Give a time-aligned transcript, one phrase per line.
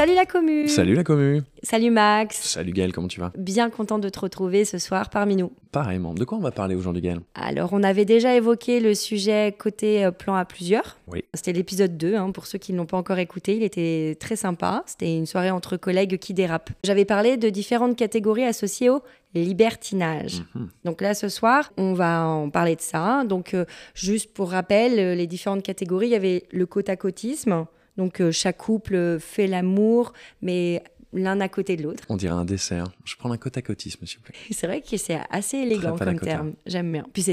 [0.00, 3.32] Salut la commu Salut la commu Salut Max Salut Gaël, comment tu vas?
[3.36, 5.52] Bien content de te retrouver ce soir parmi nous.
[5.72, 6.14] Pareillement.
[6.14, 10.02] De quoi on va parler aujourd'hui Gaël Alors, on avait déjà évoqué le sujet côté
[10.06, 10.96] euh, plan à plusieurs.
[11.06, 11.22] Oui.
[11.34, 13.56] C'était l'épisode 2, hein, pour ceux qui ne l'ont pas encore écouté.
[13.56, 14.84] Il était très sympa.
[14.86, 16.70] C'était une soirée entre collègues qui dérapent.
[16.82, 19.02] J'avais parlé de différentes catégories associées au
[19.34, 20.44] libertinage.
[20.54, 20.68] Mhm.
[20.86, 23.24] Donc là, ce soir, on va en parler de ça.
[23.24, 27.66] Donc, euh, juste pour rappel, euh, les différentes catégories, il y avait le côte-à-côtisme.
[27.96, 30.12] Donc, euh, chaque couple euh, fait l'amour,
[30.42, 32.04] mais l'un à côté de l'autre.
[32.08, 32.86] On dirait un dessert.
[33.04, 34.34] Je prends un côte à côtisme, s'il vous plaît.
[34.50, 36.52] C'est vrai que c'est assez élégant comme terme.
[36.66, 37.04] J'aime bien.
[37.12, 37.26] Puis,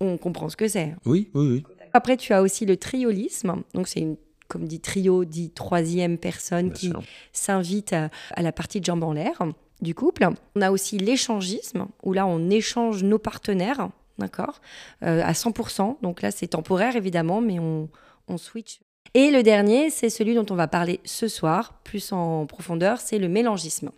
[0.00, 0.94] on comprend ce que c'est.
[1.04, 1.64] Oui, oui, oui.
[1.94, 3.62] Après, tu as aussi le triolisme.
[3.74, 4.16] Donc, c'est une,
[4.48, 6.92] comme dit trio, dit troisième personne Bien qui
[7.32, 9.42] s'invite à, à la partie de jambes en l'air
[9.82, 10.26] du couple.
[10.56, 14.60] On a aussi l'échangisme, où là, on échange nos partenaires, d'accord,
[15.02, 15.96] euh, à 100%.
[16.02, 17.88] Donc là, c'est temporaire, évidemment, mais on,
[18.28, 18.80] on switch.
[19.14, 23.18] Et le dernier, c'est celui dont on va parler ce soir, plus en profondeur, c'est
[23.18, 23.90] le mélangisme.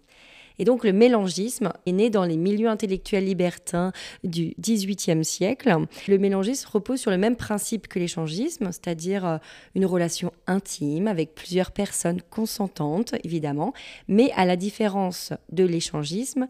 [0.58, 3.92] Et donc le mélangisme est né dans les milieux intellectuels libertins
[4.22, 5.74] du XVIIIe siècle.
[6.08, 9.38] Le mélangisme repose sur le même principe que l'échangisme, c'est-à-dire euh,
[9.74, 13.72] une relation intime avec plusieurs personnes consentantes, évidemment,
[14.08, 16.46] mais à la différence de l'échangisme,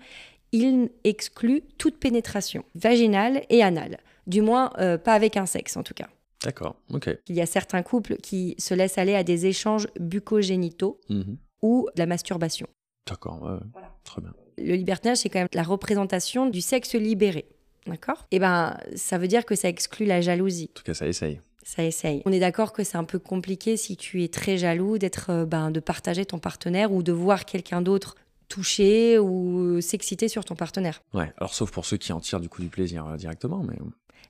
[0.53, 3.99] il exclut toute pénétration, vaginale et anale.
[4.27, 6.09] Du moins, euh, pas avec un sexe en tout cas.
[6.45, 7.11] D'accord, ok.
[7.29, 11.37] Il y a certains couples qui se laissent aller à des échanges bucogénitaux Mhm.
[11.63, 12.67] ou de la masturbation.
[13.09, 14.33] D'accord, ouais, très bien.
[14.59, 17.47] Le libertinage, c'est quand même la représentation du sexe libéré.
[17.87, 18.27] D'accord?
[18.31, 20.71] Eh ben, ça veut dire que ça exclut la jalousie.
[20.73, 21.41] En tout cas, ça essaye.
[21.65, 22.23] Ça essaye.
[22.27, 25.45] On est d'accord que c'est un peu compliqué si tu es très jaloux d'être, euh,
[25.47, 28.15] ben, de partager ton partenaire ou de voir quelqu'un d'autre
[28.49, 31.03] toucher ou s'exciter sur ton partenaire.
[31.15, 33.77] Ouais, alors sauf pour ceux qui en tirent du coup du plaisir euh, directement, mais...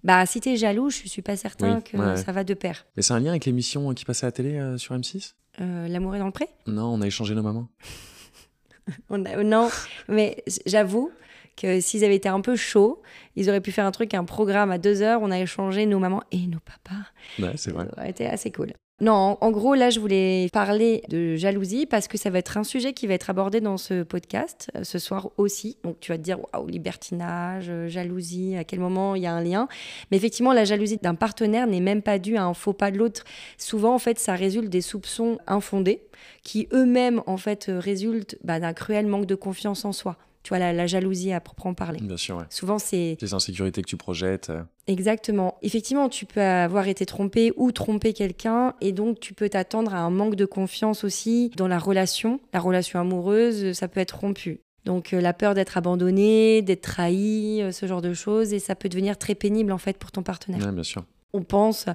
[0.05, 2.16] Bah, si t'es jaloux, je suis pas certain Oui, que ouais.
[2.16, 2.86] ça va de pair.
[2.97, 5.89] Mais c'est un lien avec l'émission qui passait à la télé euh, sur M6 Euh,
[5.89, 6.48] L'amour est dans le pré?
[6.67, 7.68] Non, on a échangé nos mamans.
[9.08, 9.70] On a- Non,
[10.08, 11.11] mais j'avoue
[11.56, 13.01] que s'ils avaient été un peu chauds,
[13.34, 15.20] ils auraient pu faire un truc, un programme à deux heures.
[15.23, 17.06] On a échangé nos mamans et nos papas.
[17.39, 17.86] Ouais, c'est vrai.
[17.86, 18.73] Ça aurait été assez cool.
[19.00, 22.62] Non, en- gros, là, je voulais parler de jalousie parce que ça va être un
[22.62, 25.77] sujet qui va être abordé dans ce podcast euh, ce soir aussi.
[25.82, 29.32] Donc, tu vas te dire, waouh, libertinage, euh, jalousie, à quel moment il y a
[29.34, 29.66] un lien?
[30.10, 32.98] Mais effectivement, la jalousie d'un partenaire n'est même pas due à un faux pas de
[32.98, 33.24] l'autre.
[33.58, 36.00] Souvent, en fait, ça résulte des soupçons infondés
[36.44, 40.16] qui eux-mêmes, en fait, euh, résultent bah, d'un cruel manque de confiance en soi.
[40.44, 41.98] Tu vois, la, la jalousie à proprement parler.
[42.00, 42.44] Bien sûr, ouais.
[42.50, 44.50] Souvent, c'est Les insécurités que tu projettes.
[44.50, 45.56] euh, Exactement.
[45.62, 49.98] Effectivement, tu peux avoir été trompé ou tromper quelqu'un et donc tu peux t'attendre à
[50.00, 52.40] un manque de confiance aussi dans la relation.
[52.52, 54.60] La relation amoureuse, ça peut être rompu.
[54.84, 58.74] Donc euh, la peur d'être abandonné, d'être trahi, euh, ce genre de choses et ça
[58.74, 60.61] peut devenir très pénible en fait pour ton partenaire.
[60.64, 61.05] Ouais, bien sûr.
[61.32, 61.86] On pense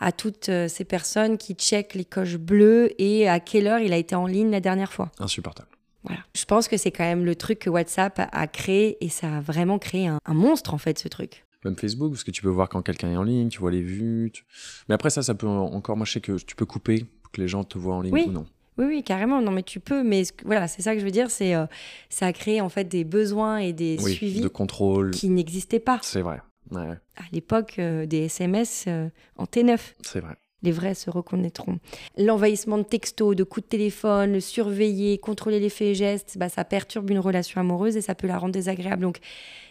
[0.00, 3.96] à toutes ces personnes qui checkent les coches bleues et à quelle heure il a
[3.98, 5.10] été en ligne la dernière fois.
[5.18, 5.68] Insupportable.
[6.06, 6.22] Voilà.
[6.34, 9.40] Je pense que c'est quand même le truc que WhatsApp a- créé et ça a
[9.40, 11.44] vraiment créé un, un monstre en fait ce truc.
[11.64, 13.82] Même Facebook, parce que tu peux voir quand quelqu'un est en ligne, tu vois les
[13.82, 14.30] vues.
[14.32, 14.44] tu-
[14.88, 15.96] Mais après, ça, ça peut encore.
[15.96, 18.12] Moi, je sais que tu peux couper pour que les gens te voient en ligne
[18.14, 18.24] Oui.
[18.28, 18.46] ou non.
[18.78, 19.40] Oui, oui, carrément.
[19.40, 20.04] Non, mais tu peux.
[20.04, 21.30] Mais ce que- voilà, c'est ça que je veux dire.
[21.30, 21.66] C'est euh,
[22.10, 25.10] ça a créé en fait des besoins et des Oui, suivis de contrôle.
[25.12, 26.40] qui n'existaient pas C'est vrai.
[26.70, 26.82] Ouais,
[27.16, 29.78] à l'époque euh, des SMS euh, en T9.
[30.02, 30.34] c'est vrai.
[30.62, 31.78] Les vrais se reconnaîtront.
[32.16, 36.48] L'envahissement de textos, de coups de téléphone, le surveiller, contrôler les faits et gestes, bah,
[36.48, 39.06] ça perturbe une relation amoureuse et ça peut la rendre désagréable.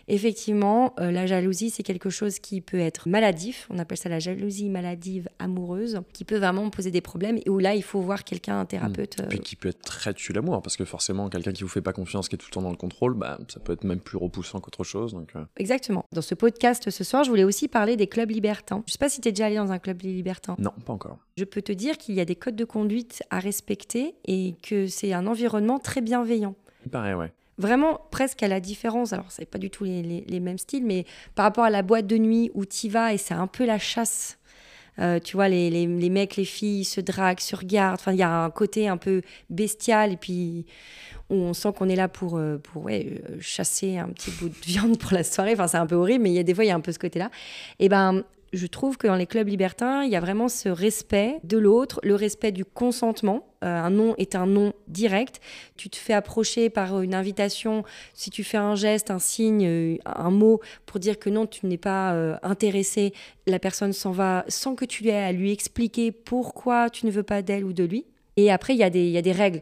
[0.08, 3.68] Effectivement, euh, la jalousie, c'est quelque chose qui peut être maladif.
[3.70, 7.60] On appelle ça la jalousie maladive amoureuse, qui peut vraiment poser des problèmes et où
[7.60, 9.20] là, il faut voir quelqu'un, un thérapeute.
[9.22, 11.82] euh, Puis qui peut être très tue l'amour, parce que forcément, quelqu'un qui vous fait
[11.82, 14.00] pas confiance, qui est tout le temps dans le contrôle, bah, ça peut être même
[14.00, 15.14] plus repoussant qu'autre chose.
[15.14, 16.06] Donc, euh, Exactement.
[16.14, 18.84] Dans ce podcast ce soir, je voulais aussi parler des clubs libertins.
[18.88, 20.56] Je sais pas si tu es déjà allé dans un club libertin.
[20.60, 21.18] non, pas encore.
[21.38, 24.88] Je peux te dire qu'il y a des codes de conduite à respecter et que
[24.88, 26.56] c'est un environnement très bienveillant.
[26.86, 27.32] Il paraît, ouais.
[27.58, 31.06] Vraiment presque à la différence, alors c'est pas du tout les, les- mêmes styles, mais
[31.36, 33.80] par rapport à la boîte de nuit où tu vas et c'est un peu la
[33.80, 34.38] chasse.
[35.00, 37.96] Euh, tu vois, les, les- mecs, les filles se draguent, se regardent.
[38.00, 40.66] Enfin, il y a un côté un peu bestial et puis
[41.30, 44.56] on sent qu'on est là pour, euh, pour ouais, euh, chasser un petit bout de
[44.66, 45.54] viande pour la soirée.
[45.54, 46.82] Enfin, c'est un peu horrible, mais il y a des fois, il y a un
[46.82, 47.32] peu ce côté-là.
[47.80, 48.24] Et ben,
[48.56, 52.00] je trouve que dans les clubs libertins, il y a vraiment ce respect de l'autre,
[52.04, 53.48] le respect du consentement.
[53.64, 55.42] Euh, un non est un non direct.
[55.76, 57.84] Tu te fais approcher par une invitation.
[58.14, 61.66] Si tu fais un geste, un signe, euh, un mot pour dire que non, tu
[61.66, 63.14] n'es pas euh, intéressé,
[63.48, 67.24] la personne s'en va sans que tu aies à lui expliquer pourquoi tu ne veux
[67.24, 68.06] pas d'elle ou de lui.
[68.38, 69.62] Et après, il y, a des- règles.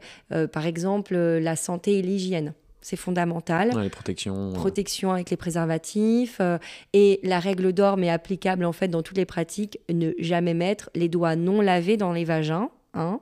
[0.51, 2.55] Par exemple, la santé et l'hygiène.
[2.85, 4.50] C'est fondamental Ouais, les protections.
[4.51, 6.57] euh, protection avec les préservatifs euh,
[6.94, 10.89] et la règle d'or mais applicable en fait dans toutes les pratiques ne jamais mettre
[10.94, 13.19] les doigts non lavés dans les vagins hein.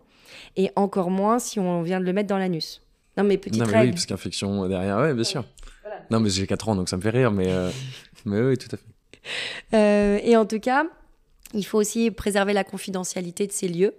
[0.57, 2.81] Et encore moins si on vient de le mettre dans l'anus.
[3.17, 3.85] Non, mais petite Non, mais règle.
[3.87, 5.43] oui, parce qu'infection derrière, ouais, bien sûr.
[6.09, 7.69] Non, mais j'ai 4 ans, donc ça me fait rire, mais, euh,
[8.25, 9.75] mais oui, tout à fait.
[9.75, 10.85] Euh, et en tout cas,
[11.53, 13.93] il faut aussi préserver la confidentialité de ces lieux.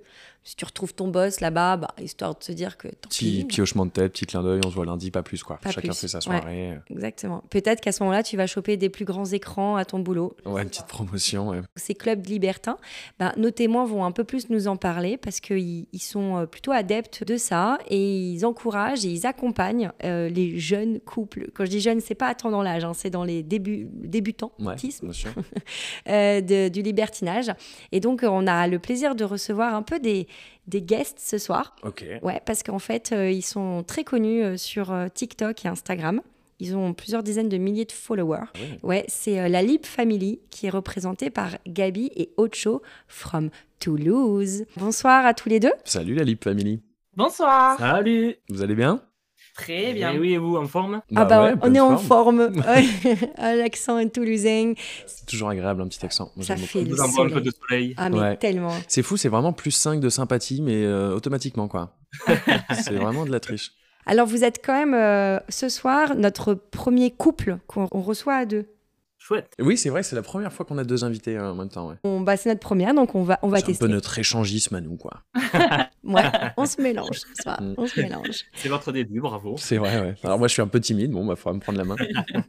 [0.44, 3.44] Si tu retrouves ton boss là-bas, bah, histoire de se dire que tant Petit, pis.
[3.44, 5.56] petit hochement de tête, petit clin d'œil, on se voit lundi, pas plus, quoi.
[5.58, 6.22] Pas Chacun plus, fait sa ouais.
[6.22, 6.78] soirée.
[6.90, 7.44] Exactement.
[7.48, 10.36] Peut-être qu'à ce moment-là, tu vas choper des plus grands écrans à ton boulot.
[10.44, 11.60] Ouais, une petite promotion, ouais.
[11.76, 12.76] Ces clubs libertins,
[13.20, 16.46] ben, nos témoins vont un peu plus nous en parler parce qu'ils ils sont euh,
[16.46, 21.50] plutôt adeptes de ça et ils encouragent et ils accompagnent euh, les jeunes couples.
[21.54, 24.74] Quand je dis jeunes, c'est pas dans l'âge, hein, c'est dans les débuts, débutants Ouais,
[26.08, 27.52] euh, de- du libertinage.
[27.92, 30.26] Et donc, euh, on a le plaisir de recevoir un peu des,
[30.66, 31.74] des guests ce soir.
[31.82, 32.04] Ok.
[32.22, 36.20] Ouais, parce qu'en fait, euh, ils sont très connus euh, sur euh, TikTok et Instagram.
[36.60, 38.44] Ils ont plusieurs dizaines de milliers de followers.
[38.54, 38.78] Ah ouais.
[38.82, 43.50] Ouais, c'est euh, la Lip Family qui est représentée par Gabi et Ocho from
[43.80, 44.64] Toulouse.
[44.76, 45.72] Bonsoir à tous les deux.
[45.84, 46.80] Salut la Lip Family.
[47.16, 47.78] Bonsoir.
[47.78, 49.02] Salut Vous allez bien?
[49.54, 50.12] Très bien.
[50.14, 51.02] Eh oui, et vous, en forme?
[51.14, 52.52] Ah bah, ouais, on est en forme.
[53.38, 54.72] À L'accent est toulousain.
[55.06, 56.30] C'est toujours agréable, un petit accent.
[56.36, 57.44] Moi, Ça fait On le vous envoie un peu soleil.
[57.44, 57.94] de soleil.
[57.98, 58.36] Ah mais Ouais.
[58.36, 58.72] tellement.
[58.88, 61.94] C'est fou, c'est vraiment plus 5 de sympathie, mais euh, automatiquement, quoi.
[62.74, 63.72] c'est vraiment de la triche.
[64.06, 68.46] Alors vous êtes quand même euh, ce soir notre premier couple qu'on on reçoit à
[68.46, 68.66] deux.
[69.24, 69.54] Chouette.
[69.60, 71.88] Oui, c'est vrai, c'est la première fois qu'on a deux invités euh, en même temps,
[71.88, 71.94] ouais.
[72.02, 73.86] On, bah, c'est notre première, donc on va, on va C'est un tester.
[73.86, 75.22] peu notre échangisme à nous, quoi.
[76.04, 76.24] Ouais,
[76.56, 77.20] on se mélange.
[77.46, 77.74] Mm.
[77.76, 78.46] On se mélange.
[78.54, 79.54] C'est votre début, bravo.
[79.56, 80.14] C'est vrai, ouais.
[80.24, 81.94] Alors moi, je suis un peu timide, bon, bah, faudra me prendre la main.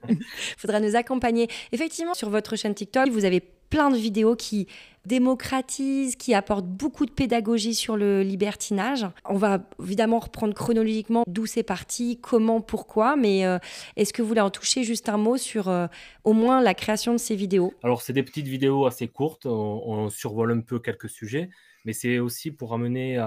[0.57, 1.47] faudra nous accompagner.
[1.71, 3.43] Effectivement, sur votre chaîne TikTok, vous avez
[3.73, 4.67] plein de vidéos qui
[5.07, 9.07] démocratisent, qui apportent beaucoup de pédagogie sur le libertinage.
[9.25, 13.57] On va évidemment reprendre chronologiquement d'où c'est parti, comment, pourquoi, mais euh,
[13.95, 15.87] est-ce que vous voulez en toucher juste un mot sur euh,
[16.23, 17.73] au moins la création de ces vidéos?
[17.81, 21.49] Alors, c'est des petites vidéos assez courtes, on, survole un peu quelques sujets,
[21.83, 23.17] mais c'est aussi pour amener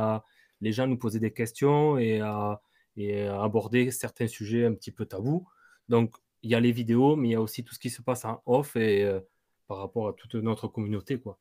[0.60, 2.62] les gens à nous poser des questions et à,
[2.96, 5.44] et à aborder certains sujets un petit peu tabous.
[5.88, 6.14] Donc,
[6.44, 8.24] il y a les vidéos, mais il y a aussi tout ce qui se passe
[8.24, 9.18] en off et euh,
[9.68, 11.38] par rapport à toute notre communauté, quoi.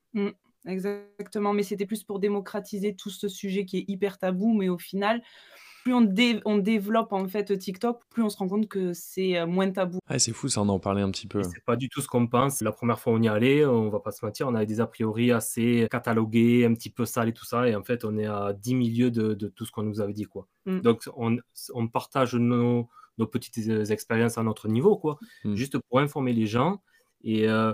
[0.66, 1.52] Exactement.
[1.52, 4.52] Mais c'était plus pour démocratiser tout ce sujet qui est hyper tabou.
[4.52, 5.22] Mais au final,
[5.84, 9.38] plus on, dé- on développe en fait TikTok, plus on se rend compte que c'est
[9.38, 10.00] euh, moins tabou.
[10.08, 11.42] Ah, c'est fou, ça, on en parlait un petit peu.
[11.44, 12.60] C'est pas du tout ce qu'on pense.
[12.60, 14.88] La première fois on y allait, on va pas se mentir, on avait des a
[14.88, 17.68] priori assez catalogués, un petit peu sales et tout ça.
[17.68, 20.12] Et en fait, on est à 10 milieux de, de tout ce qu'on nous avait
[20.14, 20.48] dit, quoi.
[20.64, 20.80] Mm.
[20.80, 21.36] Donc, on,
[21.74, 22.88] on partage nos,
[23.18, 25.20] nos petites euh, expériences à notre niveau, quoi.
[25.44, 25.54] Mm.
[25.54, 26.82] Juste pour informer les gens.
[27.22, 27.72] Et euh,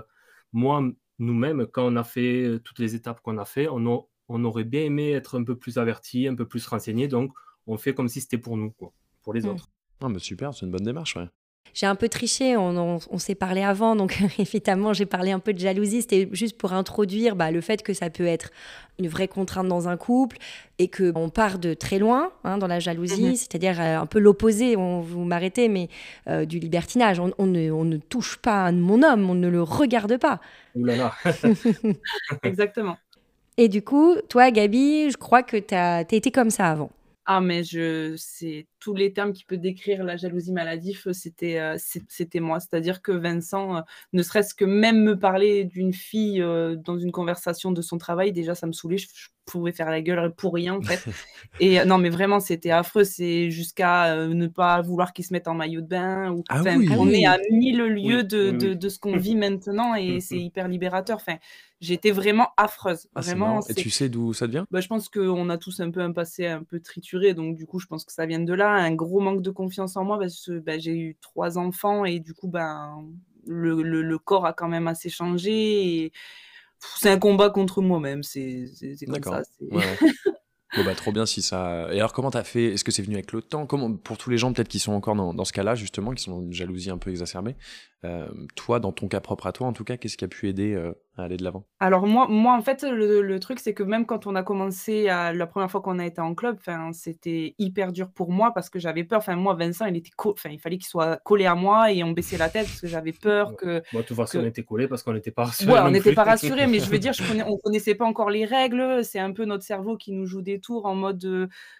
[0.53, 0.81] moi,
[1.19, 4.43] nous-mêmes, quand on a fait euh, toutes les étapes qu'on a fait, on, a- on
[4.45, 7.07] aurait bien aimé être un peu plus averti, un peu plus renseigné.
[7.07, 7.33] Donc,
[7.67, 8.93] on fait comme si c'était pour nous, quoi.
[9.21, 9.49] Pour les Mm.
[9.49, 9.69] autres.
[10.01, 11.27] Ah, bah, super, c'est une bonne démarche, ouais.
[11.73, 15.39] J'ai un peu triché, on, on- on s'est parlé avant, donc évidemment j'ai parlé un
[15.39, 18.51] peu de jalousie, c'était juste pour introduire bah, le fait que ça peut être
[18.99, 20.37] une vraie contrainte dans un couple
[20.77, 23.35] et qu'on part de très loin hein, dans la jalousie, Mhm.
[23.35, 25.89] c'est-à-dire euh, un peu l'opposé, on, vous m'arrêtez, mais
[26.29, 27.19] euh, du libertinage.
[27.19, 30.41] On, on ne, on ne touche pas à mon homme, on ne le regarde pas.
[30.75, 31.13] Ouh là là.
[32.43, 32.97] Exactement.
[33.57, 36.91] Et du coup, toi Gabi, je crois que tu as été comme ça avant.
[37.25, 41.77] Ah, mais je, c'est tous les termes qui peuvent décrire la jalousie maladive, c'était, euh,
[41.77, 42.59] c'était moi.
[42.59, 43.81] C'est-à-dire que Vincent, euh,
[44.11, 48.33] ne serait-ce que même me parler d'une fille euh, dans une conversation de son travail,
[48.33, 48.97] déjà ça me saoulait.
[48.97, 51.01] Je, je pouvais faire la gueule pour rien en fait.
[51.61, 53.05] Et non, mais vraiment, c'était affreux.
[53.05, 56.31] C'est jusqu'à ne pas vouloir qu'il se mette en maillot de bain.
[56.31, 56.89] Ou, Ah oui.
[56.91, 57.21] On oui.
[57.21, 61.17] est à mille lieux Oui, de, de, ce qu'on vit maintenant et c'est hyper libérateur.
[61.17, 61.37] Enfin,
[61.83, 63.07] j'étais vraiment affreuse.
[63.15, 63.59] Ah, vraiment.
[63.67, 64.65] Et tu sais d'où ça vient?
[64.71, 67.65] Bah, je pense qu'on a tous un peu un passé un peu trituré, donc du
[67.65, 68.69] coup, je pense que ça vient de là.
[68.69, 72.19] Un gros manque de confiance en moi parce que bah, j'ai eu trois enfants et
[72.19, 73.05] du coup, ben,
[73.45, 76.05] le, le- le corps a quand même assez changé.
[76.05, 76.11] Et...
[76.97, 78.65] C'est un combat contre moi-même, c'est
[79.05, 79.43] comme ça.
[79.71, 79.97] ouais.
[80.75, 81.87] Bon bah trop bien si ça.
[81.93, 82.73] Et alors comment t'as fait?
[82.73, 83.67] Est-ce que c'est venu avec le temps?
[83.67, 86.23] Comment pour tous les gens peut-être qui sont encore dans, dans ce cas-là justement, qui
[86.23, 87.55] sont dans une jalousie un peu exacerbée,
[88.05, 90.47] euh, toi dans ton cas propre à toi en tout cas, qu'est-ce qui a pu
[90.49, 91.65] aider euh, à aller de l'avant?
[91.79, 95.09] Alors moi, moi, en fait, le, le truc, c'est que même quand on a commencé,
[95.09, 96.57] à, la première fois qu'on a été en club,
[96.93, 99.19] c'était hyper dur pour moi parce que j'avais peur.
[99.19, 102.03] Enfin, moi, Vincent, il était, co- 'fin, il fallait qu'il soit collé à moi et
[102.03, 104.47] on baissait la tête parce que j'avais peur que Bon, de toute façon, que- on
[104.47, 105.73] était collés parce qu'on n'était pas rassurés.
[105.73, 108.29] Ouais, on n'était pas rassurés, mais je veux dire, je connais, on connaissait pas encore
[108.29, 109.03] les règles.
[109.03, 111.23] C'est un peu notre cerveau qui nous joue des tours en mode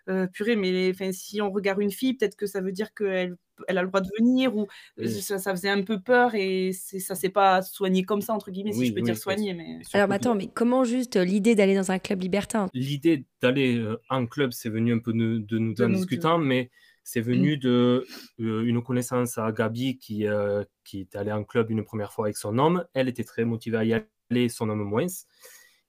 [0.10, 3.36] euh, purée, mais enfin, si on regarde une fille, peut-être que ça veut dire qu'elle
[3.68, 4.68] elle a le droit de venir ou
[4.98, 5.10] Oui.
[5.10, 8.52] ça, ça faisait un peu peur et c'est- ça s'est pas soigné comme ça, entre
[8.52, 9.54] guillemets, si je peux oui, dire soigné.
[9.54, 9.80] Mais...
[9.94, 12.68] Alors mais attends, mais comment juste euh, l'idée d'aller dans un club libertin?
[12.74, 15.96] L'idée d'aller euh, en club, c'est venu un peu de, de nous De en nous
[15.96, 16.72] discutant, mais
[17.04, 18.06] c'est venu de
[18.40, 22.26] euh, une connaissance à Gabi qui, euh, qui est allée en club une première fois
[22.26, 22.86] avec son homme.
[22.94, 25.08] Elle était très motivée à y aller, son homme moins.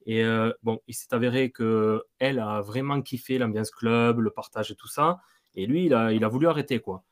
[0.07, 4.71] Et euh, bon, il s'est avéré que elle a vraiment kiffé l'ambiance club, le partage
[4.71, 5.21] et tout ça.
[5.55, 7.05] Et lui, il a, il a voulu arrêter, quoi.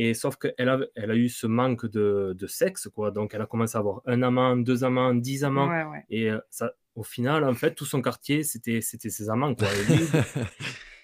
[0.00, 3.10] Et sauf qu'elle a, elle a eu ce manque de, de, sexe, quoi.
[3.10, 5.92] Donc, elle a commencé à avoir un amant, deux amants, dix amants.
[6.08, 9.66] Et euh, ça, au final, en fait, tout son quartier, c'était ses amants, quoi.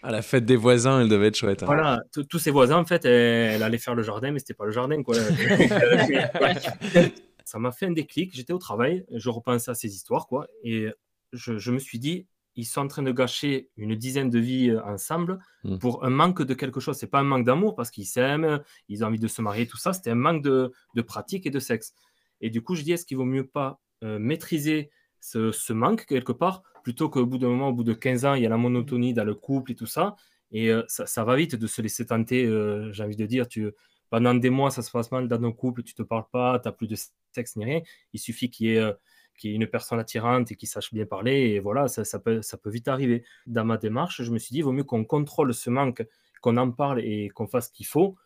[0.04, 1.62] À la fête des voisins, elle devait être chouette.
[1.62, 1.66] Hein.
[1.66, 4.70] Voilà, tous ses voisins, en fait, elle, allait faire le jardin, mais c'était pas le
[4.70, 5.14] jardin, quoi.
[7.44, 8.36] ça m'a fait un déclic.
[8.36, 10.88] J'étais au travail, je repensais à ces histoires, quoi, et
[11.32, 14.70] je, je, me suis dit, ils sont en train de gâcher une dizaine de vies
[14.70, 15.78] euh, ensemble mmh.
[15.78, 16.96] pour un manque de quelque chose.
[16.96, 19.76] C'est pas un manque d'amour parce qu'ils s'aiment, ils ont envie de se marier, tout
[19.76, 19.92] ça.
[19.92, 21.94] C'était un manque de, de, pratique et de sexe.
[22.40, 26.06] Et du coup, je dis, est-ce qu'il vaut mieux pas euh, maîtriser ce, ce, manque
[26.06, 28.50] quelque part plutôt qu'au bout d'un moment, au bout de 15 ans, il y a
[28.50, 30.16] la monotonie dans le couple et tout ça.
[30.52, 32.46] Et euh, ça, ça, va vite de se laisser tenter,
[32.92, 33.48] j'ai envie de dire.
[33.48, 33.72] Tu,
[34.10, 36.68] pendant des mois, ça se passe mal dans nos couples, tu te parles pas, tu
[36.68, 36.96] n'as plus de
[37.32, 37.80] sexe ni rien.
[38.12, 38.92] Il suffit qu'il y ait
[39.36, 41.54] qui est une personne attirante et qui sache bien parler.
[41.54, 43.24] Et voilà, ça, ça, peut, ça peut vite arriver.
[43.46, 46.04] Dans ma démarche, je me suis dit, il vaut mieux qu'on contrôle ce manque,
[46.40, 48.16] qu'on en parle et qu'on fasse ce qu'il faut.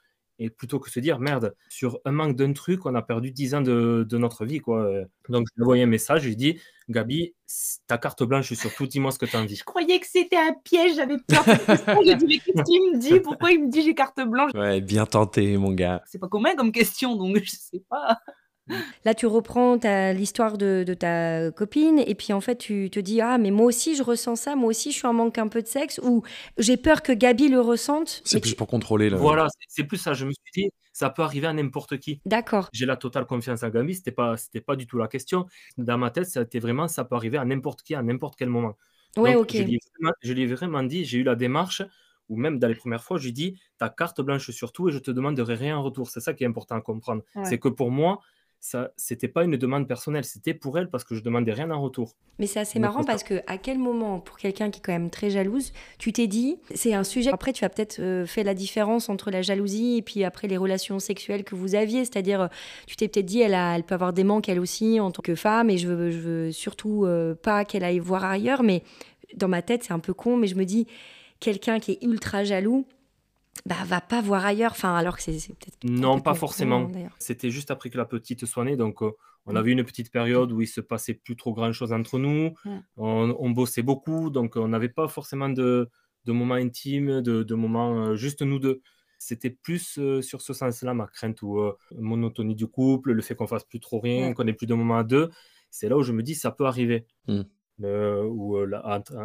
[0.41, 3.55] Et plutôt que se dire, merde, sur un manque d'un truc, on a perdu 10
[3.57, 4.61] ans de, de notre vie.
[4.61, 4.89] Quoi.
[5.29, 7.35] Donc, j'ai envoyé un message, je lui ai dit, Gabi,
[7.89, 9.57] ta carte blanche sur tout, dis-moi ce que tu as envie.
[9.57, 11.45] Je croyais que c'était un piège, j'avais peur.
[12.05, 14.53] j'ai dit, mais qu'est-ce qu'il me dit Pourquoi il me dit j'ai carte blanche?
[14.55, 16.03] Ouais, bien tenté, mon gars.
[16.07, 18.21] C'est pas commun comme question, donc je sais pas.
[19.05, 19.79] Là, tu reprends
[20.13, 23.97] l'histoire de, ta copine et puis en fait, tu te dis Ah, mais moi aussi,
[23.97, 26.23] je ressens ça, moi aussi, je suis en manque un peu de sexe ou
[26.57, 28.23] j'ai peur que Gabi le ressente.
[28.25, 29.11] C'est plus pour contrôler.
[29.11, 29.17] Le...
[29.17, 30.15] Voilà, c'est plus ça.
[30.15, 32.21] Je me suis dit ça peut arriver à n'importe qui.
[32.27, 32.69] D'accord.
[32.73, 34.35] J'ai la totale confiance en Gabi, c'était pas,
[34.67, 35.47] pas du tout la question.
[35.77, 38.77] Dans ma tête, c'était vraiment ça peut arriver à n'importe qui, à n'importe quel moment.
[39.17, 39.53] Ouais, ok.
[39.53, 41.83] Je lui, ai vraiment dit j'ai eu la démarche
[42.29, 44.93] ou même dans les premières fois, je lui dis ta carte blanche sur tout et
[44.93, 46.11] je te demanderai rien en retour.
[46.11, 47.23] C'est ça qui est important à comprendre.
[47.45, 48.21] C'est que pour moi,
[48.61, 51.81] ça c'était pas une demande personnelle, c'était pour elle parce que je demandais rien en
[51.81, 52.15] retour.
[52.39, 55.11] Mais c'est assez marrant parce que à quel moment, pour quelqu'un qui est quand même
[55.11, 57.31] très jalouse, tu t'es dit, c'est un sujet.
[57.33, 60.57] Après, tu as peut-être euh, fait la différence entre la jalousie et puis après les
[60.57, 62.49] relations sexuelles que vous aviez, c'est-à-dire, euh,
[62.87, 65.23] tu t'es peut-être dit, elle, a, elle peut avoir des manques elle aussi en tant
[65.23, 68.63] que femme et je veux, je veux surtout euh, pas qu'elle aille voir ailleurs.
[68.63, 68.83] Mais
[69.37, 70.87] dans ma tête, c'est un peu con, mais je me dis,
[71.41, 72.87] quelqu'un qui est ultra jaloux
[73.67, 74.73] bah, va pas voir ailleurs.
[74.73, 75.85] Enfin, alors que c'est peut-être.
[75.85, 76.91] Non, pas forcément.
[77.19, 78.77] C'était juste après que la petite soit née.
[78.77, 79.13] Donc, euh,
[79.47, 82.55] on avait une petite période où il se passait plus trop grand-chose entre nous.
[82.97, 84.31] On, bossait beaucoup.
[84.31, 85.89] Donc, on n'avait pas forcément de,
[86.25, 88.83] de moments intimes, de, de moments euh, juste nous deux.
[89.19, 91.61] C'était plus euh, sur ce sens-là ma crainte ou
[91.97, 94.99] monotonie du couple, le fait qu'on fasse plus trop rien, qu'on ait plus de moments
[94.99, 95.31] à deux.
[95.71, 97.07] C'est là où je me dis ça peut arriver.
[97.27, 97.43] Mmh.
[97.85, 98.69] Euh, ou euh,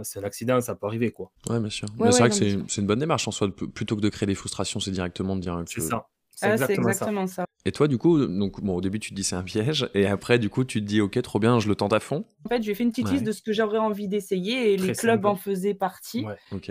[0.04, 1.32] c'est un accident, ça peut arriver quoi.
[1.50, 1.88] Ouais, bien sûr.
[1.98, 4.80] c'est vrai que c'est une bonne démarche en soi, plutôt que de créer des frustrations,
[4.80, 6.08] c'est directement de dire C'est ça.
[6.36, 7.46] C'est ah, exactement, ça.
[7.66, 10.08] Et toi, du coup, donc, bon, au début, tu te dis c'est un piège, et
[10.08, 12.26] après, du coup, tu te dis ok, trop bien, je le tente à fond.
[12.46, 14.94] En fait, j'ai fait une petite liste de ce que j'aurais envie d'essayer, et les
[14.94, 16.26] clubs en faisaient partie.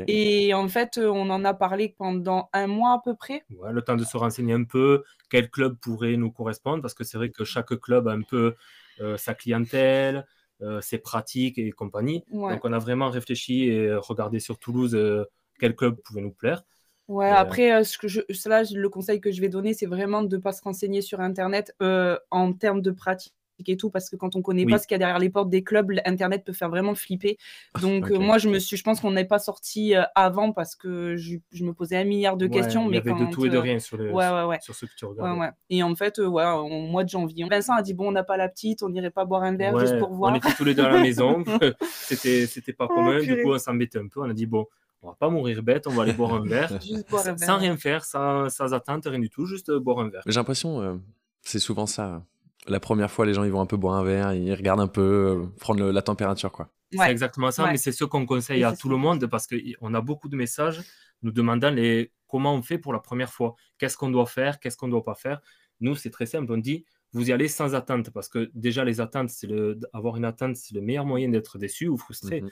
[0.08, 3.44] Et en fait, on en a parlé pendant un mois à peu près.
[3.56, 7.04] Ouais, le temps de se renseigner un peu, quel club pourrait nous correspondre, parce que
[7.04, 8.54] c'est vrai que chaque club a un peu
[9.00, 10.26] euh, sa clientèle,
[10.62, 12.24] euh, c'est pratique et compagnie.
[12.30, 15.24] Donc on a vraiment réfléchi et regardé sur Toulouse euh,
[15.58, 16.62] quel club pouvait nous plaire.
[17.08, 20.22] Ouais, après, euh, ce que je, cela, le conseil que je vais donner, c'est vraiment
[20.22, 21.74] de ne pas se renseigner sur Internet
[22.30, 23.34] en termes de pratique
[23.68, 25.50] et tout parce que quand on connaît pas ce qu'il y a derrière les portes
[25.50, 27.38] des clubs, Internet peut faire vraiment flipper.
[27.80, 31.64] Donc moi je me suis, je pense qu'on n'est pas sorti avant parce que je,
[31.64, 32.88] me posais un milliard de questions.
[32.88, 35.52] Il y avait de tout et de rien sur, sur, ce que tu regardes.
[35.70, 38.36] Et en fait, ouais, au mois de janvier, Vincent a dit bon, on n'a pas
[38.36, 40.32] la petite, on n'irait pas boire un verre juste pour voir.
[40.32, 41.44] On était tous les deux à la maison,
[41.82, 43.20] c'était c'était pas oh, commun.
[43.20, 44.20] du coup, on s'embêtait un peu.
[44.20, 44.66] On a dit bon.
[45.04, 46.78] On va pas mourir bête, on va aller boire un verre,
[47.36, 50.22] sans rien faire, sans, sans attente, rien du tout, juste boire un verre.
[50.26, 50.94] J'ai l'impression, euh,
[51.40, 52.22] c'est souvent ça
[52.68, 54.88] la première fois, les gens ils vont un peu boire un verre, ils regardent un
[54.88, 56.52] peu, euh, prendre la température.
[56.52, 56.68] quoi.
[56.92, 60.00] C'est exactement ça, mais c'est ce qu'on conseille à tout le monde parce qu'on a
[60.00, 60.82] beaucoup de messages
[61.22, 64.76] nous demandant les, comment on fait pour la première fois, qu'est-ce qu'on doit faire, qu'est-ce
[64.76, 65.40] qu'on ne doit pas faire?
[65.80, 69.00] Nous, c'est très simple, on dit vous y allez sans attente parce que déjà les
[69.00, 72.40] attentes, c'est le, avoir une attente, c'est le meilleur moyen d'être déçu ou frustré.
[72.40, 72.50] Mhm,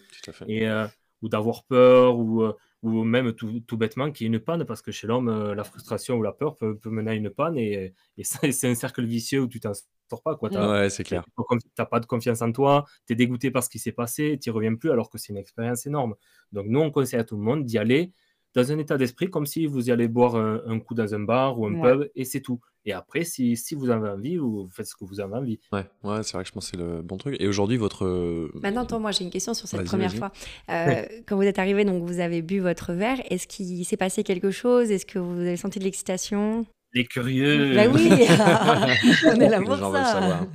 [0.48, 0.86] Et, euh,
[1.22, 2.52] ou d'avoir peur ou, euh,
[2.82, 5.64] ou même tout, tout, bêtement qu'il y ait une panne parce que chez l'homme, la
[5.64, 9.40] frustration ou la peur peut, mener à une panne et, et c'est un cercle vicieux
[9.40, 9.72] où tu t'en
[10.18, 10.36] pas.
[10.36, 10.50] Quoi.
[10.50, 11.24] Ouais, c'est clair.
[11.36, 14.38] Tu n'as pas de confiance en toi, tu es dégoûté par ce qui s'est passé,
[14.40, 16.14] tu n'y reviens plus alors que c'est une expérience énorme.
[16.52, 18.12] Donc, nous, on conseille à tout le monde d'y aller
[18.54, 21.58] dans un état d'esprit comme si vous y allez boire un, coup dans un bar
[21.58, 22.60] ou un pub et c'est tout.
[22.86, 25.60] Et après, si, si, vous avez envie, vous faites ce que vous avez envie.
[25.70, 27.36] Ouais, ouais c'est vrai que je pense que c'est le bon truc.
[27.38, 28.50] Et aujourd'hui, votre.
[28.54, 30.32] Maintenant, attends, moi j'ai une question sur cette première fois.
[30.70, 33.20] Euh, quand vous êtes arrivé, donc vous avez bu votre verre.
[33.30, 34.90] Est-ce qu'il s'est passé quelque chose?
[34.90, 36.66] Est-ce que vous avez senti de l'excitation?
[36.92, 37.74] Les curieux.
[37.74, 38.08] Bah oui,
[39.26, 40.46] on est là pour ça.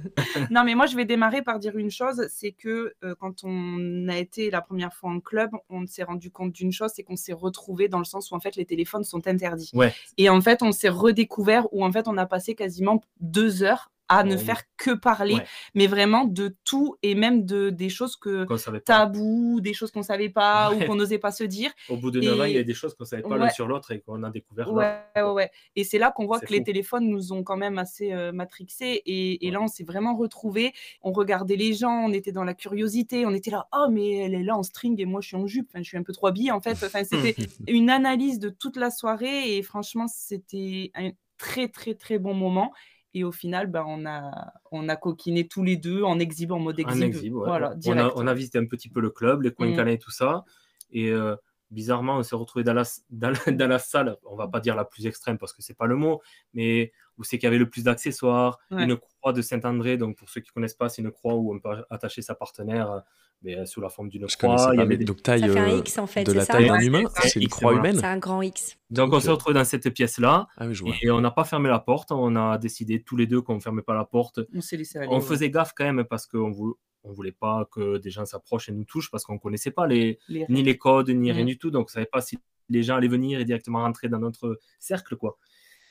[0.52, 4.08] Non, mais moi, je vais démarrer par dire une chose, c'est que euh, quand on
[4.10, 7.16] a été la première fois en club, on s'est rendu compte d'une chose, c'est qu'on
[7.16, 9.72] s'est retrouvé dans le sens où en fait les téléphones sont interdits.
[9.74, 9.94] Ouais.
[10.18, 13.92] Et en fait, on s'est redécouvert où en fait on a passé quasiment deux heures
[14.08, 15.46] à ne Oh, faire que parler, Ouais.
[15.74, 18.46] mais vraiment de tout et même de des choses que
[18.80, 20.84] tabous, des choses qu'on savait pas Ouais.
[20.84, 21.72] ou qu'on n'osait pas se dire.
[21.90, 23.40] Au bout de 9 ans, il y a des choses qu'on savait pas Ouais.
[23.40, 24.72] l'un sur l'autre et qu'on a découvert.
[24.72, 25.52] Ouais, ouais, ouais.
[25.76, 29.02] Et c'est là qu'on voit que les téléphones nous ont quand même assez euh, matrixés.
[29.06, 30.74] Et, là, on s'est vraiment retrouvés.
[31.02, 33.26] On regardait les gens, on était dans la curiosité.
[33.26, 35.48] On était là, oh, mais elle est là en string et moi, je suis en
[35.48, 35.68] jupe.
[35.72, 36.78] Enfin, je suis un peu trop habillée, en fait.
[36.84, 37.36] Enfin, c'était
[37.68, 39.58] une analyse de toute la soirée.
[39.58, 42.72] Et franchement, c'était un très, très, très bon moment.
[43.18, 46.60] Et au final, ben, on, a, on a coquiné tous les deux en exhibe, en
[46.60, 47.02] mode exhibe.
[47.04, 47.46] exhibe, ouais.
[47.48, 49.76] Voilà, on, a, on a visité un petit peu le club, les coins Mm.
[49.76, 50.44] canets et tout ça.
[50.92, 51.36] Et euh,
[51.72, 54.76] bizarrement, on s'est retrouvé dans la, dans, la, dans la salle, on va pas dire
[54.76, 56.22] la plus extrême parce que c'est pas le mot,
[56.54, 58.84] mais où c'est qu'il y avait le plus d'accessoires, Ouais.
[58.84, 59.98] une croix de Saint-André.
[59.98, 63.02] Donc pour ceux qui connaissent pas, c'est une croix où on peut attacher sa partenaire
[63.42, 64.50] mais, euh, sous la forme d'une croix.
[64.50, 66.08] connaissais Il y pas, avait mais des- donc taille Ça fait un euh, X en
[66.08, 67.98] fait, de c'est la ça taille d'un Ouais, humain, c'est une croix humaine.
[67.98, 68.78] C'est un grand X.
[68.90, 70.66] Donc on s'est retrouvé dans cette pièce-là Ah
[71.02, 72.12] et on n'a pas fermé la porte.
[72.12, 74.98] On a décidé tous les deux qu'on ne fermait pas la porte On s'est laissé
[75.00, 75.08] aller.
[75.12, 75.22] on ouais.
[75.22, 78.72] faisait gaffe quand même parce qu'on vou- on voulait pas que des gens s'approchent et
[78.72, 81.70] nous touchent parce qu'on connaissait pas les, Les ni les codes ni rien du tout
[81.70, 85.16] donc on savait pas si les gens allaient venir et directement rentrer dans notre cercle
[85.16, 85.38] quoi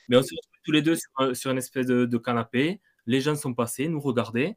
[0.08, 2.80] mais on s'est retrouvés tous les deux sur, un- sur une espèce de, de canapé
[3.06, 4.56] les gens sont passés nous regardaient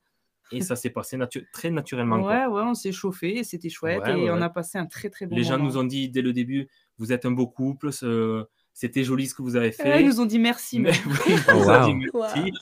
[0.54, 2.32] et ça s'est passé natu- très naturellement quoi.
[2.32, 4.00] Ouais, ouais, on s'est chauffé et c'était chouette.
[4.04, 4.42] Ouais, et ouais, on ouais.
[4.44, 5.66] a passé un très, très bon les gens moment.
[5.66, 9.34] nous ont dit dès le début vous êtes un beau couple ce- c'était joli ce
[9.34, 10.80] que vous avez Ouais, fait ils nous ont dit merci.
[10.80, 10.92] mais
[11.50, 12.22] Oh, dit wow.
[12.36, 12.54] merci.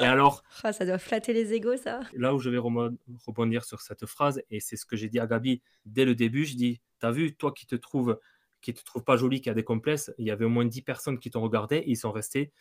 [0.00, 0.42] et alors
[0.72, 2.00] ça doit flatter les égos, ça.
[2.12, 5.26] là où je vais rebondir sur cette phrase, et c'est ce que j'ai dit à
[5.26, 8.18] Gabi dès le début, je dis, t'as vu, toi qui te trouves
[8.60, 10.82] qui te trouves pas jolie, qui a des complexes, il y avait au moins 10
[10.82, 12.52] personnes qui t'ont regardé, et ils sont restés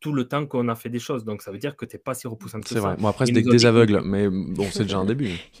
[0.00, 1.24] tout le temps qu'on a fait des choses.
[1.24, 2.80] Donc ça veut dire que t'es pas si repoussante que C'est ça.
[2.80, 2.96] vrai.
[2.98, 5.30] Bon, après, c'est des, aveugles, mais bon, c'est déjà un début.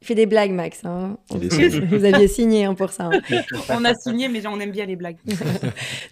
[0.00, 0.84] Il fait des blagues, Max.
[0.84, 1.16] hein.
[1.30, 3.10] Vous aviez signé hein, pour ça.
[3.12, 3.20] hein.
[3.70, 5.16] on a signé, mais on aime bien les blagues.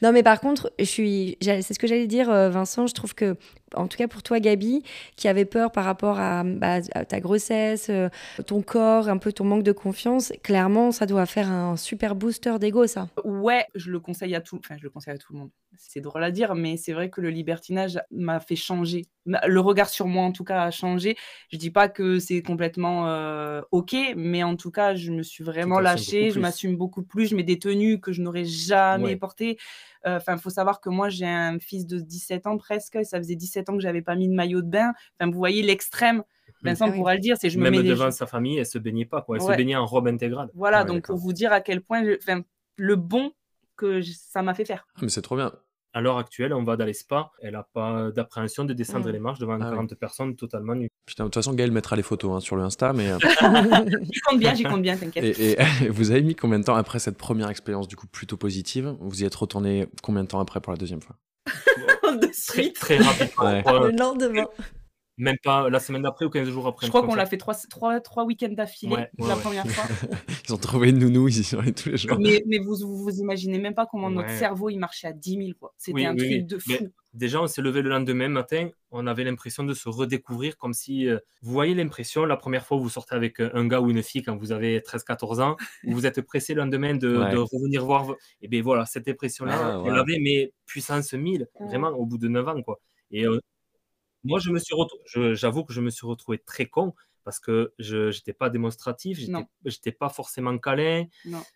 [0.03, 2.89] Non, mais par contre, je suis, j'allais- c'est ce que j'allais dire, euh, Vincent.
[2.89, 3.37] Je trouve que,
[3.77, 4.83] en tout cas pour toi, Gabi,
[5.15, 8.09] qui avait peur par rapport à, bah, à ta grossesse, euh,
[8.47, 12.59] ton corps, un peu ton manque de confiance, clairement, ça doit faire un super booster
[12.59, 13.09] d'ego, ça.
[13.25, 15.51] Ouais, je le conseille à tout, enfin, je le conseille à tout le monde.
[15.79, 19.07] C'est drôle à dire, mais c'est vrai que le libertinage m'a fait changer.
[19.27, 21.17] Le regard sur moi, en tout cas, a changé.
[21.51, 25.43] Je dis pas que c'est complètement euh, ok, mais en tout cas, je me suis
[25.45, 26.31] vraiment lâchée.
[26.31, 27.27] Je m'assume beaucoup plus.
[27.29, 29.17] Je mets des tenues que je n'aurais jamais Ouais.
[29.17, 29.59] portées.
[30.07, 32.97] Euh, Enfin, il faut savoir que moi, j'ai un fils de 17 ans presque.
[32.97, 34.93] et Ça faisait 17 ans que j'avais pas mis de maillot de bain.
[35.19, 36.23] Enfin, vous voyez l'extrême.
[36.63, 36.97] Vincent Ah oui.
[36.99, 39.05] pourra le dire, c'est je me Même mets des devant sa famille, elle se baignait
[39.05, 39.37] pas, quoi.
[39.37, 39.53] Elle Ouais.
[39.53, 40.49] se baignait en robe intégrale.
[40.55, 42.43] Voilà, Ouais, donc pour vous dire à quel point je- enfin,
[42.77, 43.33] le bon
[43.77, 44.87] que je- ça m'a fait faire.
[44.95, 45.53] Ah, mais c'est trop bien.
[45.97, 49.19] À l'heure actuelle, on va dans les spas, elle n'a pas d'appréhension de descendre les
[49.19, 49.77] marches devant Ah oui.
[49.77, 50.91] 40 personnes totalement nues.
[51.07, 53.11] Putain, de toute façon, Gaël mettra les photos hein, sur le Insta, mais.
[53.11, 53.17] euh,
[54.13, 55.25] J'y compte bien, j'y compte bien, t'inquiète.
[55.39, 58.37] Et, et vous avez mis combien de temps après cette première expérience du coup plutôt
[58.37, 58.95] positive?
[59.01, 61.17] Vous y êtes retourné combien de temps après pour la deuxième fois?
[62.21, 62.75] De Très, suite.
[62.79, 63.45] très rapidement.
[63.45, 63.63] Ouais.
[63.67, 64.45] Euh, Le lendemain.
[65.19, 66.87] Même pas la semaine d'après ou 15 jours après.
[66.87, 69.41] Je crois qu'on l'a fait trois, trois, trois week-ends d'affilée Ouais, ouais, la ouais.
[69.41, 69.85] première fois.
[70.49, 72.19] Ils ont trouvé une nounou, ils y sont allés tous les jours.
[72.21, 75.31] mais mais vous, vous vous imaginez même pas comment notre cerveau il marchait à 10
[75.31, 75.75] 000 quoi.
[75.79, 76.45] C'était Oui, un oui, truc oui.
[76.45, 76.71] de fou.
[76.71, 80.75] Mais déjà, on s'est levé le lendemain matin, on avait l'impression de se redécouvrir comme
[80.75, 81.09] si.
[81.09, 83.91] euh, vous voyez l'impression, la première fois où vous sortez avec euh, un gars ou
[83.91, 87.33] une fille quand vous avez 13-14 ans, où vous êtes pressé le lendemain de, Ouais.
[87.33, 88.05] de revenir voir.
[88.05, 89.97] vo- Et bien voilà, cette impression-là, Ah, on voilà.
[89.97, 91.67] l'avait, mais puissance 1000, Ouais.
[91.69, 92.63] vraiment, au bout de 9 ans.
[92.63, 92.79] quoi.
[93.11, 93.41] Et euh,
[94.27, 94.75] moi, je me suis
[95.35, 99.19] j'avoue que je me suis retrouvé très con parce que je n'étais pas démonstratif,
[99.65, 101.07] j'étais pas forcément câlin.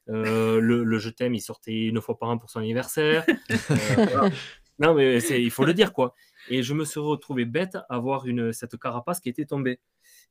[0.08, 3.24] Euh, le, le je t'aime, il sortait une fois par an pour son anniversaire.
[3.70, 4.30] Euh, voilà.
[4.80, 6.14] Non, mais il faut le dire, quoi.
[6.48, 9.78] Et je me suis retrouvé bête à voir une, cette carapace qui était tombée.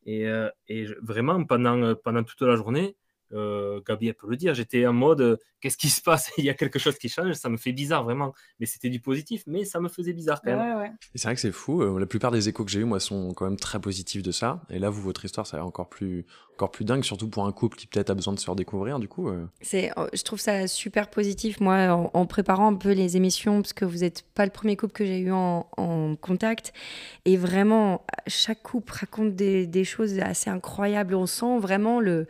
[0.08, 2.95] Et, euh, et je- vraiment, pendant, pendant toute la journée,
[3.34, 6.32] euh, Gabi, elle peut le dire, j'étais en mode euh, qu'est-ce qui se passe?
[6.38, 8.34] Il y a quelque chose qui change, ça me fait bizarre, vraiment.
[8.60, 10.76] Mais c'était du positif, mais ça me faisait bizarre quand même.
[10.78, 10.92] Ouais, ouais.
[11.13, 11.82] Et c'est vrai que c'est fou.
[11.82, 14.32] euh, la plupart des échos que j'ai eu, moi, sont quand même très positifs de
[14.32, 14.62] ça.
[14.70, 17.52] Et là, vous, votre histoire, ça a encore plus, encore plus dingue, surtout pour un
[17.52, 19.00] couple qui peut-être a besoin de se redécouvrir.
[19.00, 22.76] Du coup, euh, C'est, euh, je trouve ça super positif, moi, en, en préparant un
[22.76, 25.68] peu les émissions, parce que vous n'êtes pas le premier couple que j'ai eu en,
[25.78, 26.74] en contact.
[27.26, 31.15] Et vraiment, chaque couple raconte des, des choses assez incroyables.
[31.15, 32.28] On sent vraiment le,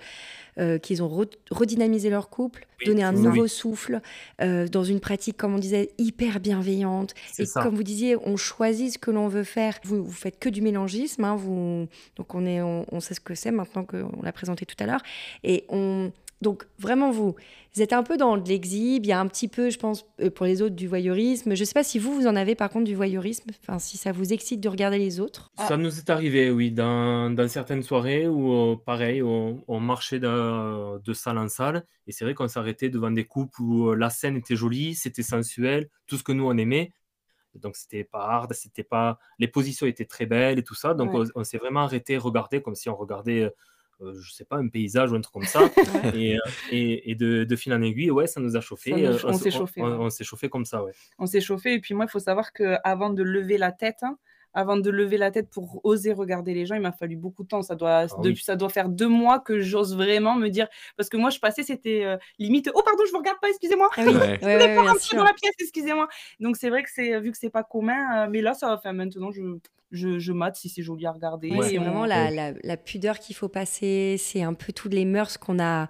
[0.60, 3.22] euh, qu'ils ont re- redynamisé leur couple, Oui, donné un oui.
[3.22, 4.02] nouveau souffle,
[4.42, 7.14] euh, dans une pratique, comme on disait, hyper bienveillante.
[7.38, 7.62] Et ça.
[7.64, 9.80] comme vous disiez, on choisit ce que l'on veut faire.
[9.84, 11.24] Vous, vous faites que du mélangisme.
[11.24, 11.88] hein, vous...
[12.18, 14.86] Donc on, est, on, on sait ce que c'est maintenant qu'on l'a présenté tout à
[14.86, 15.02] l'heure.
[15.44, 16.12] Et on,
[16.42, 17.36] Donc vraiment vous,
[17.76, 20.30] vous êtes un peu dans l'exhibe, il y a un petit peu, je pense, euh,
[20.30, 21.54] pour les autres du voyeurisme.
[21.54, 23.98] Je ne sais pas si vous, vous en avez par contre du voyeurisme, enfin si
[23.98, 25.52] ça vous excite de regarder les autres.
[25.58, 30.20] Ça nous est arrivé, oui, dans, dans certaines soirées où, euh, pareil, on, on marchait
[30.20, 33.96] de, de salle en salle, et c'est vrai qu'on s'arrêtait devant des couples où euh,
[33.96, 36.94] la scène était jolie, c'était sensuel, tout ce que nous on aimait.
[37.56, 40.94] Donc c'était pas hard, c'était pas, les positions étaient très belles et tout ça.
[40.94, 41.26] Donc Ouais.
[41.36, 43.52] on, on s'est vraiment arrêté, regardé comme si on regardait,
[44.02, 45.62] euh, je sais pas, un paysage ou un truc comme ça.
[46.16, 46.40] et, euh,
[46.72, 48.92] et, et de, de fil en aiguille, ouais, ça nous a chauffé.
[48.92, 49.98] Nous- euh, on s'est chauffé, On, ouais.
[50.00, 50.94] on s'est chauffé comme ça, ouais.
[51.18, 54.18] On s'est chauffé et puis moi, il faut savoir qu'avant de lever la tête, hein,
[54.54, 57.48] avant de lever la tête pour oser regarder les gens, il m'a fallu beaucoup de
[57.48, 57.62] temps.
[57.62, 58.30] Ça doit, Ah oui.
[58.30, 60.68] depuis, ça doit faire deux mois que j'ose vraiment me dire.
[60.98, 63.90] Parce que moi, je passais, c'était euh, limite Oh, pardon, je vous regarde pas, excusez-moi.
[63.98, 64.20] Ah oui, Ouais.
[64.20, 66.08] ouais, Je ouais, voulais ouais, pas rentrer dans la pièce, excusez-moi.
[66.40, 68.78] Donc c'est vrai que c'est vu que c'est pas commun, euh, mais là, ça va
[68.78, 69.42] faire maintenant, je,
[69.92, 71.50] je, je mate si c'est joli à regarder.
[71.52, 74.16] Ouais, c'est on- vraiment la, la- la pudeur qu'il faut passer.
[74.20, 75.88] C'est un peu toutes les mœurs qu'on a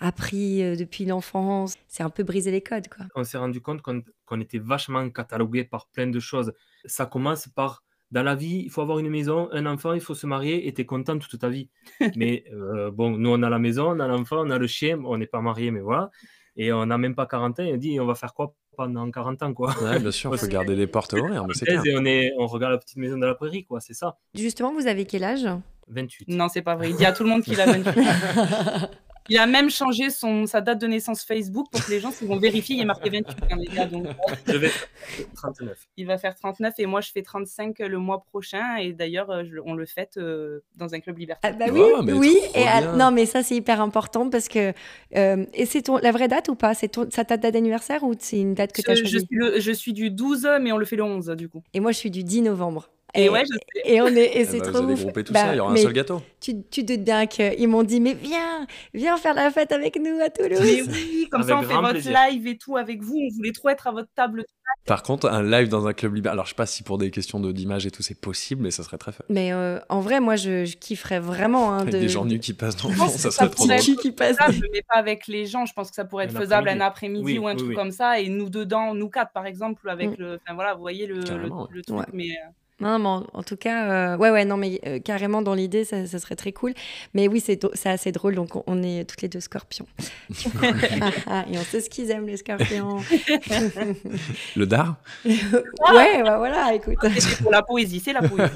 [0.00, 1.74] appris euh, depuis l'enfance.
[1.88, 3.06] C'est un peu briser les codes, quoi.
[3.14, 6.52] on s'est rendu compte qu'on qu'on était vachement catalogué par plein de choses.
[6.86, 10.14] Ça commence par dans la vie, il faut avoir une maison, un enfant, il faut
[10.14, 11.70] se marier et tu es content toute ta vie.
[12.16, 15.00] mais euh, bon, nous, on a la maison, on a l'enfant, on a le chien,
[15.04, 16.10] on n'est pas marié, mais voilà.
[16.54, 19.10] Et on n'a même pas 40 ans, et on dit on va faire quoi pendant
[19.10, 19.74] 40 ans, quoi?
[19.82, 21.82] Ouais, bien sûr, il faut garder les portes ouvertes, mais c'est clair.
[21.86, 24.18] Et on, est, on regarde la petite maison de la prairie, quoi, c'est ça.
[24.34, 25.46] Justement, vous avez quel âge?
[25.88, 26.28] 28.
[26.28, 26.90] Non, c'est pas vrai.
[26.90, 27.84] Il dit à tout le monde qu'il a 28.
[29.28, 32.26] Il a même changé son, sa date de naissance Facebook pour que les gens, s'ils
[32.28, 33.24] vont vérifier, il est marqué 28.
[33.50, 35.78] hein, les gars, donc, euh, Je vais faire 39.
[35.96, 38.76] il va faire 39 et moi, je fais 35 le mois prochain.
[38.76, 41.52] Et d'ailleurs, euh, on le fête euh, dans un club libertaire.
[41.54, 42.36] Ah bah Ah, oui, mais oui.
[42.54, 44.72] Et à- non, mais ça c'est hyper important parce que
[45.16, 46.74] euh, et c'est ton la vraie date ou pas?
[46.74, 49.26] C'est ton sa ta date d'anniversaire ou c'est une date que tu as je choisie?
[49.58, 51.62] je suis du 12, mais on le fait le 11 du coup.
[51.74, 52.88] Et moi je suis du 10 novembre.
[53.14, 53.92] Et, ouais, je sais.
[53.94, 55.12] et on est et Eh c'est ben, trop vous ouf.
[55.12, 56.22] tout Bah, ça, il y aura un seul gâteau.
[56.40, 59.96] Tu, tu te doutes bien qu'ils m'ont dit mais viens, viens faire la fête avec
[59.96, 60.58] nous à Toulouse.
[60.62, 62.18] Mais oui, comme ça, on fait votre plaisir.
[62.30, 63.18] live et tout avec vous.
[63.18, 64.44] On voulait trop être à votre table.
[64.86, 67.10] Par contre, un live dans un club libéral, alors je sais pas si pour des
[67.10, 69.22] questions de- d'image et tout c'est possible, mais ça serait très fun.
[69.28, 72.38] Mais euh, en vrai, moi je, je kifferais vraiment hein, Avec de des gens nus
[72.40, 73.78] qui passent dans le fond, ça serait trop drôle.
[73.78, 74.36] qui, qui passe.
[74.36, 75.66] Ça, je le mets pas avec les gens.
[75.66, 77.22] Je pense que ça pourrait être Un faisable un après-midi.
[77.22, 77.74] Oui, ou un oui, truc oui.
[77.76, 78.18] comme ça.
[78.20, 80.22] Et nous dedans, nous quatre, par exemple, avec Mm.
[80.22, 80.38] le.
[80.42, 81.52] Enfin voilà, vous voyez le, truc.
[81.90, 82.04] Ouais.
[82.14, 82.48] Mais euh,
[82.82, 85.84] Non, mais en, en tout cas, euh, ouais, ouais, non, mais euh, carrément dans l'idée,
[85.84, 86.74] ça, ça serait très cool.
[87.14, 89.86] Mais oui, c'est c'est assez drôle, donc on, on est toutes les deux scorpions.
[90.60, 90.70] Ah,
[91.26, 92.98] ah, et on sait ce qu'ils aiment, les scorpions.
[94.56, 94.96] Le dard?
[95.24, 96.96] Ouais, bah voilà, écoute.
[97.18, 98.52] c'est pour la poésie, c'est la poésie.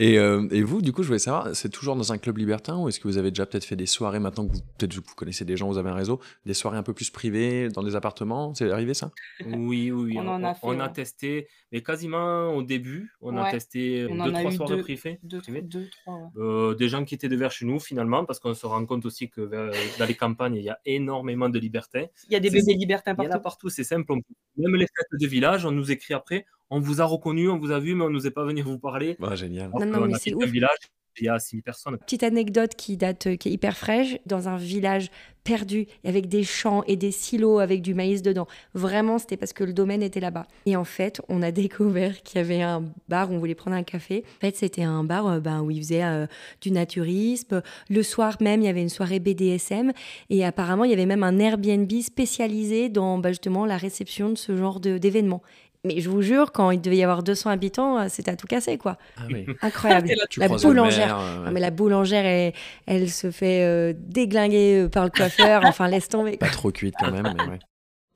[0.00, 2.78] et, euh, et vous, du coup, je voulais savoir, c'est toujours dans un club libertin
[2.78, 4.96] ou est-ce que vous avez déjà peut-être fait des soirées maintenant que vous, peut-être que
[4.96, 7.84] vous connaissez des gens, vous avez un réseau, des soirées un peu plus privées dans
[7.84, 8.54] des appartements?
[8.54, 9.12] C'est arrivé ça?
[9.46, 10.18] Oui, oui, oui.
[10.18, 10.92] On en a fait, on a ouais.
[10.92, 14.82] testé, mais quasiment au début, on a testé On deux, trois soirées deux.
[14.82, 15.18] privées.
[15.22, 15.62] Deux, privées.
[15.62, 16.14] deux, trois.
[16.16, 16.28] ouais.
[16.36, 19.04] Euh, des gens qui étaient de vers chez nous finalement, parce qu'on se rend compte
[19.06, 22.10] aussi que vers- dans les campagnes, il y a énormément de liberté.
[22.28, 23.42] Il y a des bébés libertins Il y en a partout.
[23.42, 24.12] partout, c'est simple.
[24.56, 27.70] Même les fêtes de village, on nous écrit après, on vous a reconnu, on vous
[27.70, 29.16] a vu, mais on nous est pas venu vous parler.
[29.34, 29.70] Génial.
[29.78, 30.44] Non, non, mais a c'est ouf.
[30.46, 30.78] village,
[31.18, 31.98] il y a 6000 personnes.
[31.98, 35.10] Petite anecdote qui date, euh, qui est hyper fraîche, dans un village
[35.44, 38.48] perdu, avec des champs et des silos avec du maïs dedans.
[38.72, 40.46] Vraiment, c'était parce que le domaine était là-bas.
[40.64, 43.76] Et en fait, on a découvert qu'il y avait un bar où on voulait prendre
[43.76, 44.24] un café.
[44.38, 46.26] En fait, c'était un bar euh, ben, où ils faisaient euh,
[46.60, 47.62] du naturisme.
[47.90, 49.92] Le soir même, il y avait une soirée BDSM.
[50.30, 54.36] Et apparemment, il y avait même un Airbnb spécialisé dans ben, justement la réception de
[54.36, 55.42] ce genre d'événements.
[55.84, 58.46] Mais je vous jure, quand il devait y avoir 200 habitants, euh, c'était à tout
[58.46, 58.96] casser, quoi.
[59.18, 59.46] Ah oui.
[59.60, 60.08] Incroyable.
[60.08, 61.18] C'est là- Tu la boulangère.
[61.18, 62.52] euh, Ah, mais la boulangère, elle,
[62.86, 65.62] elle se fait euh, déglinguer par le coiffeur.
[65.64, 66.36] enfin, laisse tomber.
[66.38, 67.58] Pas trop cuite quand même, mais ouais.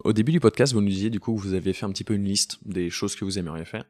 [0.05, 2.05] Au début du podcast, vous nous disiez du coup que vous aviez fait un petit
[2.05, 3.85] peu une liste des choses que vous aimeriez faire.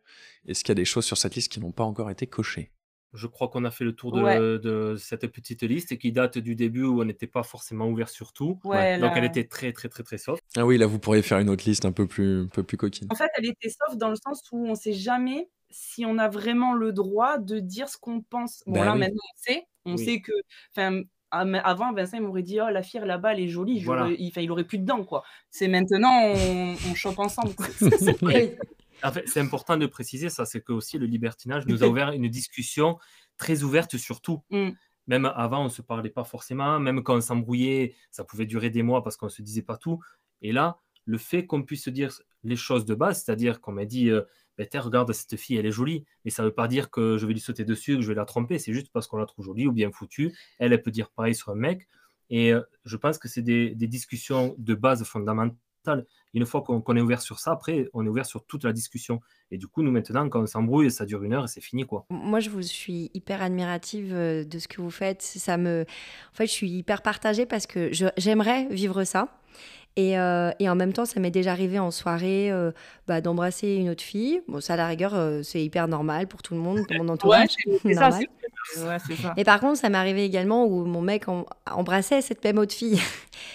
[0.47, 2.73] Est-ce qu'il y a des choses sur cette liste qui n'ont pas encore été cochées?
[3.15, 4.39] Je crois qu'on a fait le tour de, Ouais.
[4.39, 8.33] de cette petite liste qui date du début où on n'était pas forcément ouvert sur
[8.33, 8.61] tout.
[8.65, 10.43] Ouais, Donc là- elle était très très très très soft.
[10.57, 12.77] Ah oui, là vous pourriez faire une autre liste un peu plus, un peu plus
[12.77, 13.09] coquine.
[13.11, 16.29] En fait, elle était soft dans le sens où on sait jamais si on a
[16.29, 18.63] vraiment le droit de dire ce qu'on pense.
[18.67, 18.99] Bon, Bah là, oui.
[19.01, 19.63] maintenant, on sait.
[19.87, 20.05] On Oui.
[20.05, 20.33] sait que.
[20.77, 23.81] Enfin, avant, Vincent, il m'aurait dit Oh, la fille là-bas, elle est jolie.
[23.81, 24.09] Voilà.
[24.19, 25.23] Il, il aurait plus de dents, quoi.
[25.51, 27.53] C'est maintenant, on, on chope ensemble.
[29.03, 32.11] En fait, c'est important de préciser ça, c'est que aussi le libertinage nous a ouvert
[32.11, 32.99] une discussion
[33.37, 34.43] très ouverte sur tout.
[34.51, 34.71] Mm.
[35.07, 38.83] Même avant, on se parlait pas forcément, même quand on s'embrouillait, ça pouvait durer des
[38.83, 40.01] mois parce qu'on se disait pas tout.
[40.43, 42.13] Et là, le fait qu'on puisse se dire
[42.45, 44.23] les choses de base, c'est-à-dire qu'on m'a dit, euh,
[44.59, 47.33] Ben, regarde cette fille, elle est jolie, mais ça veut pas dire que je vais
[47.33, 49.67] lui sauter dessus, que je vais la tromper, c'est juste parce qu'on la trouve jolie
[49.67, 50.37] ou bien foutue.
[50.59, 51.89] Elle, elle peut dire pareil sur un mec.
[52.29, 55.57] Et euh, je pense que c'est des, des discussions de base fondamentales
[56.35, 59.21] Une fois qu'on est ouvert sur ça, après, on est ouvert sur toute la discussion.
[59.51, 61.85] Et du coup, nous, maintenant, quand on s'embrouille, ça dure une heure et c'est fini,
[61.85, 62.05] quoi.
[62.11, 65.23] Moi, je vous suis hyper admirative euh, de ce que vous faites.
[65.23, 65.85] Ça me...
[66.33, 69.29] En fait, je suis hyper partagée parce que j'aimerais vivre ça.
[69.99, 72.71] Euh, et, en même temps, ça m'est déjà arrivé en soirée euh,
[73.09, 74.41] bah, d'embrasser une autre fille.
[74.47, 77.13] Bon, ça, à la rigueur, euh, c'est hyper normal pour tout le monde, pour mon
[77.13, 77.51] entourage.
[77.85, 78.11] Ouais, ça,
[79.37, 81.25] Et par contre, ça m'est arrivé également où mon mec
[81.71, 83.01] embrassait cette même autre fille.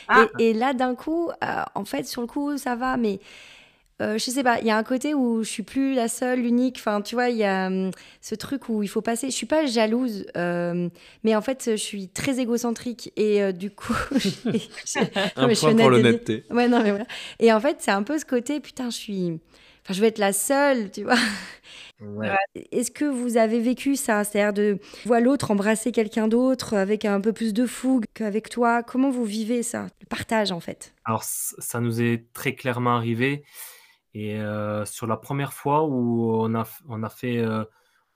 [0.09, 0.25] Ah.
[0.37, 1.31] Et, et, là, d'un coup,
[1.75, 3.19] en fait, sur le coup, ça va, mais
[4.01, 6.41] euh, je sais pas, il y a un côté où je suis plus la seule,
[6.41, 6.77] l'unique.
[6.79, 9.29] Enfin, tu vois, il y a hum, ce truc où il faut passer.
[9.29, 10.89] Je suis pas jalouse, euh,
[11.23, 13.93] mais en fait, je suis très égocentrique et euh, du coup,
[15.35, 16.45] un point pour l'honnêteté.
[16.49, 17.05] Ouais, non, mais voilà.
[17.39, 19.39] Et en fait, c'est un peu ce côté, putain, je suis.
[19.83, 21.17] Enfin, je vais être la seule, tu vois.
[22.71, 24.23] Est-ce que vous avez vécu ça?
[24.23, 28.83] C'est-à-dire de voir l'autre embrasser quelqu'un d'autre avec un peu plus de fougue qu'avec toi?
[28.83, 29.87] Comment vous vivez ça?
[30.01, 30.93] Le partage, en fait.
[31.05, 33.43] Alors, ça nous est très clairement arrivé.
[34.13, 37.63] Et euh, sur la première fois où on a, on a fait, euh,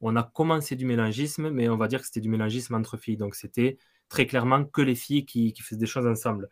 [0.01, 3.17] on a commencé du mélangisme, mais on va dire que c'était du mélangisme entre filles.
[3.17, 3.77] Donc c'était
[4.09, 6.49] très clairement que les filles qui, qui, faisaient des choses ensemble.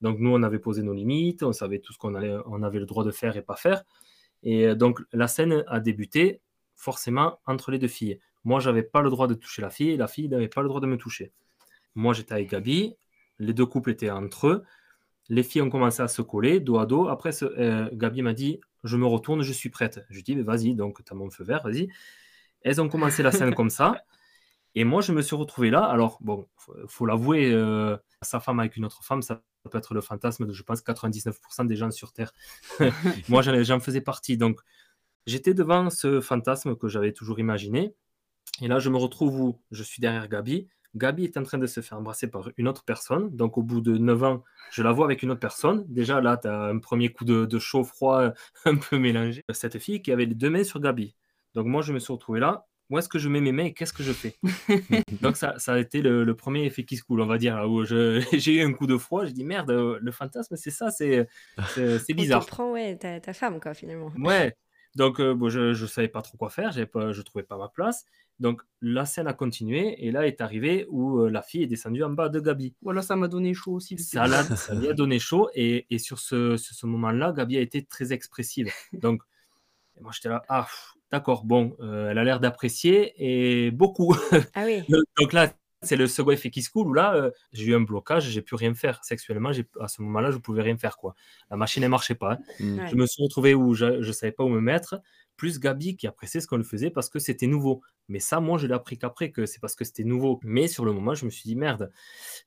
[0.00, 2.78] Donc nous, on avait posé nos limites, on savait tout ce qu'on allait, on avait
[2.78, 3.82] le droit de faire et pas faire.
[4.42, 6.40] Et euh, donc la scène a débuté
[6.76, 8.20] forcément entre les deux filles.
[8.44, 10.80] Moi, j'avais pas le droit de toucher la fille, la fille n'avait pas le droit
[10.80, 11.32] de me toucher.
[11.94, 12.94] Moi, j'étais avec Gabi,
[13.38, 14.64] les deux couples étaient entre eux.
[15.30, 17.08] Les filles ont commencé à se coller dos à dos.
[17.08, 17.30] Après,
[17.92, 20.04] Gabi m'a dit je me retourne, je suis prête.
[20.10, 21.88] Je dis, mais vas-y, donc tu as mon feu vert, vas-y.
[22.62, 24.04] Elles ont commencé la scène comme ça.
[24.74, 25.84] Et moi, je me suis retrouvé là.
[25.84, 29.94] Alors, bon, faut, faut l'avouer, euh, sa femme avec une autre femme, ça peut être
[29.94, 32.32] le fantasme de, je pense, 99% des gens sur Terre.
[33.28, 34.36] moi, j'en faisais partie.
[34.36, 34.60] Donc,
[35.26, 37.94] j'étais devant ce fantasme que j'avais toujours imaginé.
[38.60, 40.68] Et là, je me retrouve où je suis derrière Gabi.
[40.94, 43.34] Gabi est en train de se faire embrasser par une autre personne.
[43.34, 45.84] Donc, au bout de 9 ans, je la vois avec une autre personne.
[45.88, 48.32] Déjà, là, tu as un premier coup de, chaud-froid
[48.64, 49.42] un peu mélangé.
[49.52, 51.14] Cette fille qui avait les deux mains sur Gabi.
[51.54, 52.66] Donc, moi, je me suis retrouvé là.
[52.90, 54.36] Où est-ce que je mets mes mains et qu'est-ce que je fais?
[55.22, 57.84] Donc, ça, ça, a été le, premier effet qui se coule, on va dire, où
[57.84, 59.24] j'ai eu un coup de froid.
[59.24, 61.26] J'ai dit, merde, le fantasme, c'est ça, c'est
[62.10, 62.44] bizarre.
[62.44, 64.12] Tu prends, ouais, ta, ta, femme, quoi, finalement.
[64.18, 64.54] Ouais.
[64.94, 67.56] Donc, euh, bon, je ne savais pas trop quoi faire, pas, je ne trouvais pas
[67.56, 68.04] ma place.
[68.40, 72.02] Donc la scène a continué et là est arrivé où euh, la fille est descendue
[72.02, 72.74] en bas de Gabi.
[72.82, 73.96] Voilà, ça m'a donné chaud aussi.
[73.98, 74.26] Ça,
[74.56, 78.12] ça lui a donné chaud et, et sur ce, ce moment-là, Gabi a été très
[78.12, 78.70] expressive.
[78.92, 79.22] Donc
[80.00, 80.66] moi j'étais là, ah
[81.12, 84.16] d'accord, bon, euh, elle a l'air d'apprécier et beaucoup.
[84.54, 84.82] Ah oui.
[85.20, 85.52] Donc là,
[85.84, 88.42] c'est le second effet qui se coule où là, euh, j'ai eu un blocage, j'ai
[88.42, 89.50] pu rien faire sexuellement.
[89.80, 91.14] À ce moment-là, je pouvais rien faire quoi.
[91.50, 92.32] La machine ne marchait pas.
[92.32, 92.38] Hein.
[92.60, 92.86] Mm.
[92.90, 95.00] Je me suis retrouvé où je ne savais pas où me mettre
[95.36, 97.82] plus Gabi qui appréciait ce qu'on le faisait parce que c'était nouveau.
[98.08, 100.38] Mais ça, moi, je l'ai appris qu'après, que c'est parce que c'était nouveau.
[100.42, 101.90] Mais sur le moment, je me suis dit, merde,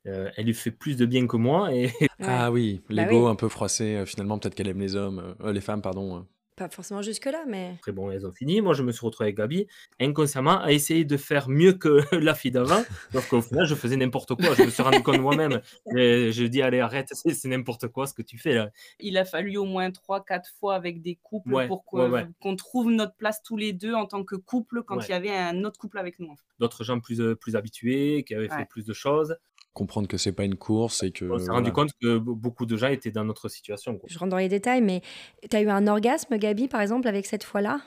[0.06, 1.74] euh, elle lui fait plus de bien que moi.
[1.74, 1.92] Et...
[2.20, 5.52] Ah oui, bah l'ego un peu froissé, euh, finalement, peut-être qu'elle aime les hommes, euh,
[5.52, 6.26] les femmes, pardon.
[6.58, 7.74] Pas forcément jusque-là, mais.
[7.78, 8.62] Après, bon, elles ont fini.
[8.62, 9.68] Moi, je me suis retrouvé avec Gabi,
[10.00, 12.84] inconsciemment, à essayer de faire mieux que la fille d'avant.
[13.14, 14.56] Donc, qu'au final, je faisais n'importe quoi.
[14.56, 15.62] Je me suis rendu compte moi-même.
[15.86, 18.72] Je dis, allez, arrête, c'est n'importe quoi ce que tu fais là.
[19.00, 23.44] Il a fallu au moins 3-4 fois avec des couples pour qu'on trouve notre place
[23.44, 26.20] tous les deux en tant que couple quand il y avait un autre couple avec
[26.20, 26.36] nous.
[26.58, 29.38] D'autres gens plus, euh, plus habitués, qui avaient fait plus de choses
[29.78, 31.26] comprendre que c'est pas une course et que.
[31.26, 34.00] On s'est rendu compte que beaucoup de gens étaient dans notre situation.
[34.08, 35.02] Je rentre dans les détails, mais
[35.50, 37.80] tu as eu un orgasme, Gabi, par exemple, avec cette fois-là?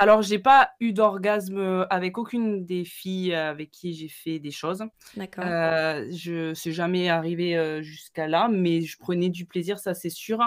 [0.00, 4.84] Alors, j'ai pas eu d'orgasme avec aucune des filles avec qui j'ai fait des choses.
[5.16, 5.44] D'accord.
[5.44, 10.10] Euh, je suis jamais arrivé euh, jusqu'à là, mais je prenais du plaisir, ça c'est
[10.10, 10.38] sûr.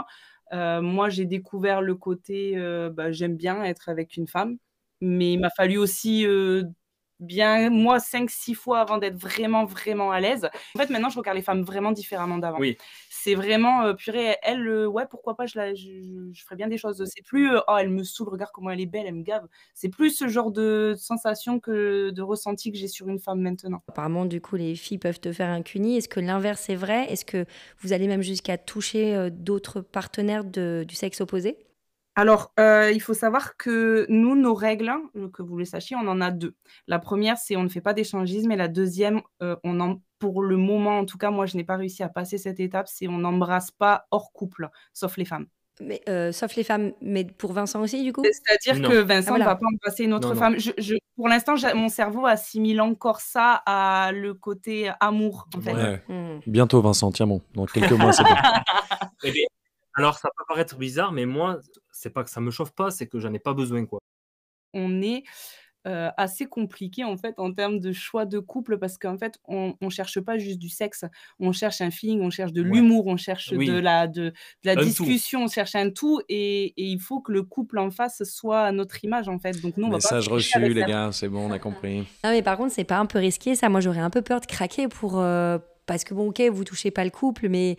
[0.53, 4.57] Euh, moi, j'ai découvert le côté, euh, bah, j'aime bien être avec une femme,
[5.01, 6.25] mais il m'a fallu aussi
[7.21, 10.49] bien, moi, 5-6 fois avant d'être vraiment, vraiment à l'aise.
[10.75, 12.59] En fait, maintenant, je regarde les femmes vraiment différemment d'avant.
[12.59, 12.77] Oui.
[13.09, 16.77] C'est vraiment, euh, purée, elle, euh, ouais, pourquoi pas, je, la, je, ferais bien des
[16.77, 17.03] choses.
[17.05, 19.47] C'est plus, euh, oh, elle me saoule, regarde comment elle est belle, elle me gave.
[19.73, 23.83] C'est plus ce genre de sensation que de ressenti que j'ai sur une femme maintenant.
[23.87, 25.97] Apparemment, du coup, les filles peuvent te faire un cuni.
[25.97, 27.11] Est-ce que l'inverse est vrai?
[27.11, 27.45] Est-ce que
[27.79, 31.57] vous allez même jusqu'à toucher d'autres partenaires de, du sexe opposé?
[32.21, 36.07] Alors, euh, il faut savoir que nous, nos règles, euh, que vous le sachiez, on
[36.07, 36.53] en a deux.
[36.85, 40.43] La première, c'est on ne fait pas d'échangisme et la deuxième, euh, on en pour
[40.43, 43.07] le moment, en tout cas, moi, je n'ai pas réussi à passer cette étape, c'est
[43.07, 45.47] on n'embrasse pas hors couple, sauf les femmes.
[45.79, 45.99] Mais,
[46.31, 48.21] sauf les femmes, mais pour Vincent aussi, du coup?
[48.23, 50.59] C'est-à-dire que Vincent ne ah, va pas embrasser une autre femme.
[50.59, 56.03] Je pour l'instant, mon cerveau assimile encore ça à le côté amour, en fait.
[56.07, 56.41] Mmh.
[56.45, 58.29] Bientôt Vincent, tiens bon, dans quelques mois, c'est bon.
[59.93, 61.59] Alors ça peut paraître bizarre, mais moi,
[61.91, 63.99] c'est pas que ça me chauffe pas, c'est que j'en ai pas besoin, quoi.
[64.73, 65.23] On est
[65.87, 69.75] euh, assez compliqué en fait en termes de choix de couple parce qu'en fait on,
[69.81, 71.05] on cherche pas juste du sexe,
[71.39, 72.69] on cherche un feeling, on cherche de Ouais.
[72.73, 73.67] l'humour, on cherche Oui.
[73.67, 75.05] de la de, de la Un tout.
[75.05, 78.61] discussion, on cherche un tout et, et il faut que le couple en face soit
[78.61, 79.59] à notre image en fait.
[79.59, 82.07] Donc nous on va pas Message reçu, les gars, c'est bon, on a compris.
[82.23, 83.69] Non, mais par contre, c'est pas un peu risqué, ça.
[83.69, 85.19] Moi, j'aurais un peu peur de craquer pour.
[85.19, 87.77] euh, parce que, bon, ok, vous touchez pas le couple, mais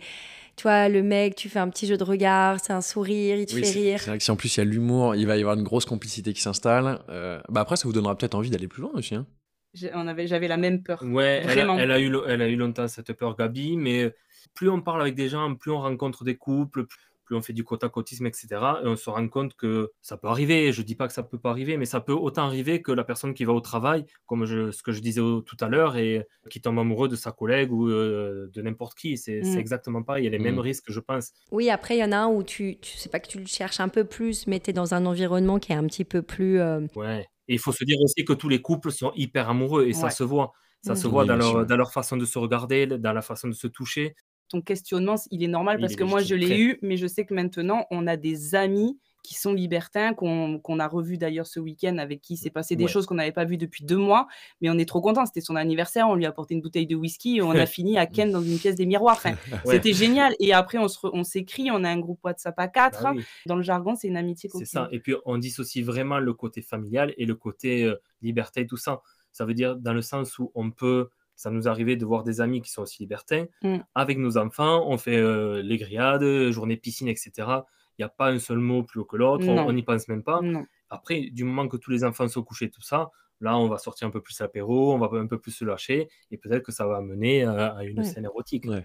[0.55, 3.45] tu vois, le mec, tu fais un petit jeu de regard, c'est un sourire, il
[3.45, 3.99] te Oui, fait rire.
[3.99, 5.63] c'est vrai que si en plus il y a l'humour, il va y avoir une
[5.63, 6.99] grosse complicité qui s'installe.
[7.09, 9.15] euh, bah après, ça vous donnera peut-être envie d'aller plus loin aussi.
[9.15, 9.25] Hein.
[9.73, 11.01] J'ai- on avait- J'avais la même peur.
[11.03, 11.77] Ouais, elle a, Vraiment.
[11.79, 14.13] elle a eu, elle a eu longtemps cette peur, Gabi, mais
[14.53, 16.99] plus on parle avec des gens, plus on rencontre des couples, plus
[17.33, 18.47] plus on fait du côte à côtisme, etc.
[18.83, 20.71] Et on se rend compte que ça peut arriver.
[20.71, 23.03] Je dis pas que ça peut pas arriver, mais ça peut autant arriver que la
[23.03, 25.97] personne qui va au travail, comme je- ce que je disais au- tout à l'heure,
[25.97, 29.17] et qui tombe amoureux de sa collègue ou euh, de n'importe qui.
[29.17, 29.57] C'est Mm.
[29.57, 30.23] exactement pareil.
[30.23, 30.43] Il y a les Mm.
[30.43, 31.31] mêmes risques, je pense.
[31.51, 33.45] Oui, après, il y en a un où tu, tu sais pas que tu le
[33.47, 36.21] cherches un peu plus, mais tu es dans un environnement qui est un petit peu
[36.21, 36.59] plus.
[36.59, 37.25] euh, Ouais.
[37.47, 40.09] Et il faut se dire aussi que tous les couples sont hyper amoureux et ça
[40.09, 40.53] se voit.
[40.81, 40.95] Ça Mm.
[40.97, 41.57] se voit Oui, dans bien sûr.
[41.59, 44.15] leur, dans leur façon de se regarder, dans la façon de se toucher.
[44.49, 47.33] Ton questionnement, il est normal parce que moi, je l'ai eu, mais je sais que
[47.33, 52.19] maintenant, on a des amis qui sont libertins, qu'on a revus d'ailleurs ce week-end, avec
[52.21, 52.89] qui s'est passé des Ouais.
[52.91, 54.27] choses qu'on n'avait pas vues depuis deux mois,
[54.59, 55.25] mais on est trop contents.
[55.25, 57.97] C'était son anniversaire, on lui a apporté une bouteille de whisky et on a fini
[57.97, 59.15] à Ken dans une pièce des miroirs.
[59.15, 59.75] Enfin, Ouais.
[59.75, 60.35] C'était génial.
[60.41, 63.03] Et après, on re- on s'écrit, on a un groupe WhatsApp à quatre.
[63.03, 63.23] Bah oui.
[63.45, 64.89] Dans le jargon, c'est une amitié C'est ça.
[64.91, 69.01] Et puis, on dissocie vraiment le côté familial et le côté euh, liberté, tout ça.
[69.31, 72.41] Ça veut dire dans le sens où on peut, ça nous arrivait de voir des
[72.41, 73.45] amis qui sont aussi libertins.
[73.63, 73.77] Mm.
[73.95, 77.31] Avec nos enfants, on fait euh, les grillades, journée piscine, etc.
[77.37, 79.45] Il n'y a pas un seul mot plus haut que l'autre.
[79.47, 79.67] On Non.
[79.67, 80.41] on n'y pense même pas.
[80.41, 80.65] Non.
[80.89, 83.09] Après, du moment que tous les enfants sont couchés, tout ça,
[83.41, 86.07] là, on va sortir un peu plus l'apéro, on va un peu plus se lâcher.
[86.31, 88.05] Et peut-être que ça va mener à, à une Ouais.
[88.05, 88.65] scène érotique.
[88.65, 88.83] Ouais.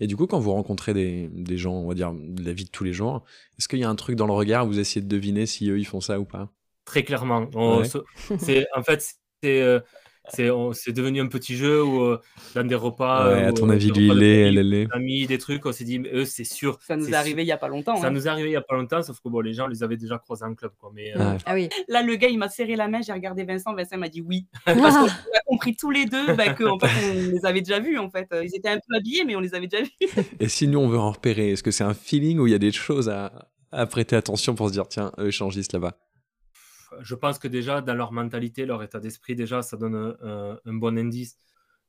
[0.00, 2.64] Et du coup, quand vous rencontrez des, des gens, on va dire, de la vie
[2.64, 3.24] de tous les jours,
[3.58, 5.68] est-ce qu'il y a un truc dans le regard où vous essayez de deviner si
[5.70, 6.50] eux ils font ça ou pas?
[6.84, 7.48] Très clairement.
[7.54, 7.84] On Ouais.
[7.84, 7.98] se-
[8.38, 9.00] c'est, en fait,
[9.42, 9.80] c'est, euh,
[10.28, 12.20] c'est, on- c'est devenu un petit jeu où, euh,
[12.54, 13.28] dans des repas.
[13.28, 14.86] Ouais, à ton euh, avis, des lui repas il de est, famille, elle elle est?
[14.86, 16.78] des amis, des trucs, on s'est dit, mais eux, c'est sûr.
[16.86, 17.96] Ça nous est arrivé il n'y a pas longtemps.
[17.96, 18.10] Ça hein.
[18.10, 19.96] nous est arrivé il n'y a pas longtemps, sauf que bon, les gens les avaient
[19.96, 20.72] déjà croisés en club.
[20.78, 21.36] Quoi, mais, euh.
[21.46, 21.68] Ah oui.
[21.88, 24.46] Là, le gars, il m'a serré la main, j'ai regardé Vincent, Vincent m'a dit oui.
[24.64, 27.98] Parce qu'on a compris tous les deux bah, qu'en fait, on les avait déjà vus.
[27.98, 28.28] En fait.
[28.42, 29.90] Ils étaient un peu habillés, mais on les avait déjà vus.
[30.40, 32.54] Et si nous on veut en repérer, est-ce que c'est un feeling où il y
[32.54, 35.96] a des choses à, à prêter attention pour se dire tiens, eux échangistes là-bas?
[37.00, 40.98] Je pense que déjà, dans leur mentalité, leur état d'esprit, déjà, ça donne un, bon
[40.98, 41.36] indice.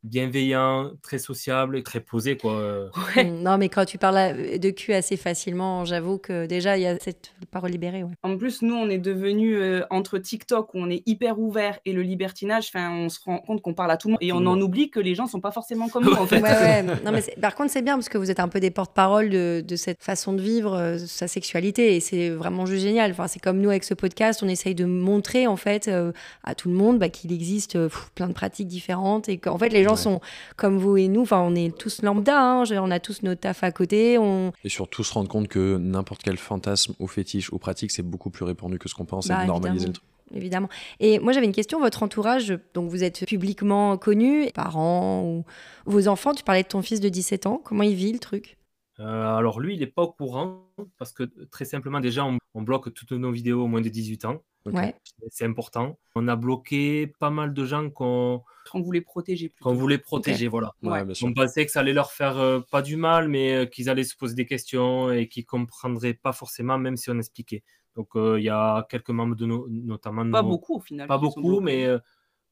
[0.03, 2.35] Bienveillant, très sociable et très posé.
[2.37, 2.89] Quoi.
[3.15, 3.23] Ouais.
[3.23, 6.87] Mm, Non, mais quand tu parles de cul assez facilement, j'avoue que déjà, il y
[6.87, 8.03] a cette parole libérée.
[8.03, 8.11] Ouais.
[8.21, 11.93] En plus, nous, on est devenus euh, entre TikTok où on est hyper ouvert et
[11.93, 14.45] le libertinage, enfin, on se rend compte qu'on parle à tout le monde et on
[14.45, 16.41] en oublie que les gens sont pas forcément comme nous en fait.
[16.41, 16.83] Ouais, ouais.
[17.05, 19.29] Non, mais c'est- par contre, c'est bien parce que vous êtes un peu des porte-parole
[19.29, 23.11] de, de cette façon de vivre euh, sa sexualité et c'est vraiment juste génial.
[23.11, 26.11] Enfin, c'est comme nous avec ce podcast, on essaye de montrer en fait euh,
[26.43, 29.57] à tout le monde bah, qu'il existe euh, pff, plein de pratiques différentes et qu'en
[29.57, 30.01] fait les gens Ouais.
[30.01, 30.21] sont
[30.55, 31.21] comme vous et nous.
[31.21, 34.17] Enfin, on est tous lambda, hein, on a tous nos taf à côté.
[34.17, 34.51] On...
[34.63, 38.29] Et surtout se rendre compte que n'importe quel fantasme ou fétiche ou pratique, c'est beaucoup
[38.29, 40.05] plus répandu que ce qu'on pense et Bah, de normaliser le truc.
[40.33, 40.69] Évidemment.
[40.99, 41.79] Et moi, j'avais une question.
[41.79, 45.45] Votre entourage, donc vous êtes publiquement connu, parents ou
[45.85, 47.61] vos enfants, tu parlais de ton fils de 17 ans.
[47.63, 48.57] Comment il vit le truc?
[48.99, 52.61] Euh, alors lui, il n'est pas au courant parce que très simplement, déjà, on, on
[52.61, 54.41] bloque toutes nos vidéos au moins de 18 ans.
[54.65, 54.95] Ouais.
[55.29, 55.99] C'est important.
[56.15, 60.47] On a bloqué pas mal de gens qu'on On voulait protéger qu'on voulait protéger.
[60.47, 60.73] Voilà.
[60.81, 61.03] Ouais.
[61.21, 64.03] On pensait que ça allait leur faire euh, pas du mal, mais euh, qu'ils allaient
[64.05, 67.63] se poser des questions et qu'ils comprendraient pas forcément, même si on expliquait.
[67.95, 71.07] Donc euh, il y a quelques membres de nos, notamment Pas nos- beaucoup au final.
[71.07, 71.99] pas beaucoup, mais euh,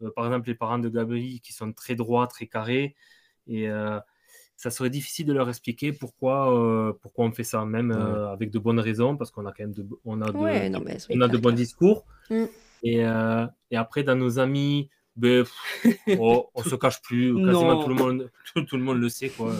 [0.01, 2.95] euh, par exemple les parents de Gabriel qui sont très droits, très carrés,
[3.47, 3.99] et euh,
[4.61, 8.51] ça serait difficile de leur expliquer pourquoi, euh, pourquoi on fait ça, même euh, avec
[8.51, 10.97] de bonnes raisons, parce qu'on a quand même de, on a de, Ouais, non, mais
[11.09, 12.05] on a de bons discours.
[12.29, 12.43] Mm.
[12.83, 17.33] Et, euh, et après, dans nos amis, ben, pff, oh, on se cache plus.
[17.33, 17.83] Quasiment Non.
[17.83, 19.29] tout le, monde, tout, tout le monde le sait.
[19.29, 19.51] Quoi.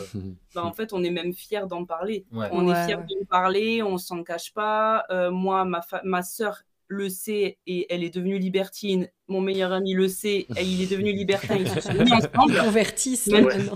[0.54, 2.26] Bah, en fait, on est même fiers d'en parler.
[2.32, 2.48] Ouais.
[2.52, 5.04] On Ouais, est fiers de parler, on s'en cache pas.
[5.10, 6.62] Euh, moi, ma, fa- ma sœur
[6.92, 9.08] le sait et elle est devenue libertine.
[9.28, 11.56] Mon meilleur ami le sait et il est devenu libertin.
[11.56, 12.58] Ils se sont mis ensemble.
[12.60, 13.30] Convertissent.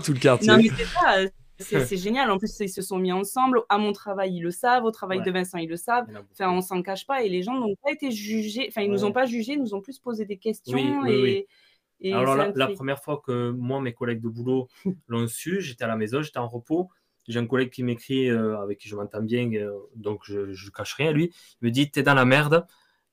[0.04, 0.48] Tout le quartier.
[0.48, 1.16] Non, mais c'est ça.
[1.58, 2.30] C'est c'est génial.
[2.30, 3.62] En plus, ils se sont mis ensemble.
[3.70, 4.84] À mon travail, ils le savent.
[4.84, 5.24] Au travail Ouais.
[5.24, 6.04] de Vincent, ils le savent.
[6.32, 8.66] Enfin, on s'en cache pas et les gens n'ont pas été jugés.
[8.68, 9.08] Enfin, ils nous Ouais.
[9.08, 10.76] ont pas jugés, ils nous ont plus posé des questions.
[10.76, 11.46] Oui, oui, et, oui.
[12.00, 14.68] et Alors la, première fois que moi, mes collègues de boulot
[15.08, 16.90] l'ont su, j'étais à la maison, j'étais en repos.
[17.26, 20.70] J'ai un collègue qui m'écrit, euh, avec qui je m'entends bien, euh, donc je ne
[20.70, 21.10] cache rien.
[21.10, 21.32] Lui,
[21.62, 22.66] il me dit, t'es dans la merde.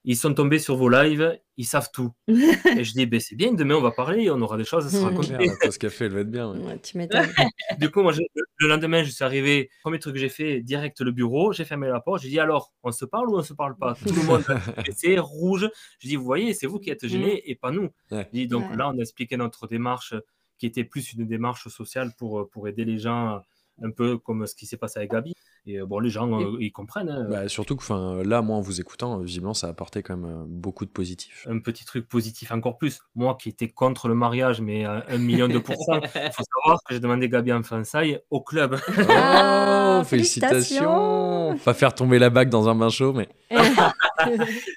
[0.05, 2.11] Ils sont tombés sur vos lives, ils savent tout.
[2.27, 4.89] et je dis, ben, c'est bien, demain on va parler, on aura des choses à
[4.89, 5.33] se raconter.
[5.33, 6.51] La pause café, elle va être bien.
[6.51, 6.59] ouais.
[6.59, 7.27] Ouais, tu m'étonnes.
[7.79, 8.21] du coup, moi, je-
[8.57, 11.87] le lendemain, je suis arrivé, premier truc que j'ai fait, direct le bureau, j'ai fermé
[11.87, 13.95] la porte, j'ai dit, alors, on se parle ou on se parle pas?
[13.95, 14.43] Tout le monde
[14.95, 15.69] c'est rouge.
[15.99, 17.89] Je dis, vous voyez, c'est vous qui êtes gênés et pas nous.
[18.11, 18.27] Ouais.
[18.33, 18.75] Je dis, donc Ouais.
[18.77, 20.13] là, on a expliqué notre démarche
[20.57, 23.41] qui était plus une démarche sociale pour, pour aider les gens,
[23.81, 25.33] un peu comme ce qui s'est passé avec Gabi.
[25.66, 27.09] Et euh, bon, les gens, euh, ils comprennent.
[27.09, 27.26] hein.
[27.30, 30.18] Bah, surtout que enfin, là, moi, en vous écoutant, euh, visiblement, ça a apporté quand
[30.18, 31.47] même beaucoup de positifs.
[31.49, 32.99] un petit truc positif encore plus.
[33.16, 36.80] Moi qui étais contre le mariage, mais à un million de pourcents, il faut savoir
[36.86, 38.78] que j'ai demandé Gabi en fiançailles au club.
[39.09, 43.30] Ah, Oh, félicitations Pas faire tomber la bague dans un bain chaud, mais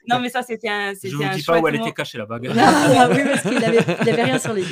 [0.09, 1.87] Non, mais ça, c'était un, Je vous un dis pas où elle moment.
[1.87, 2.51] était cachée la bague.
[2.57, 4.63] Ah oui, parce qu'il avait, il avait rien sur les.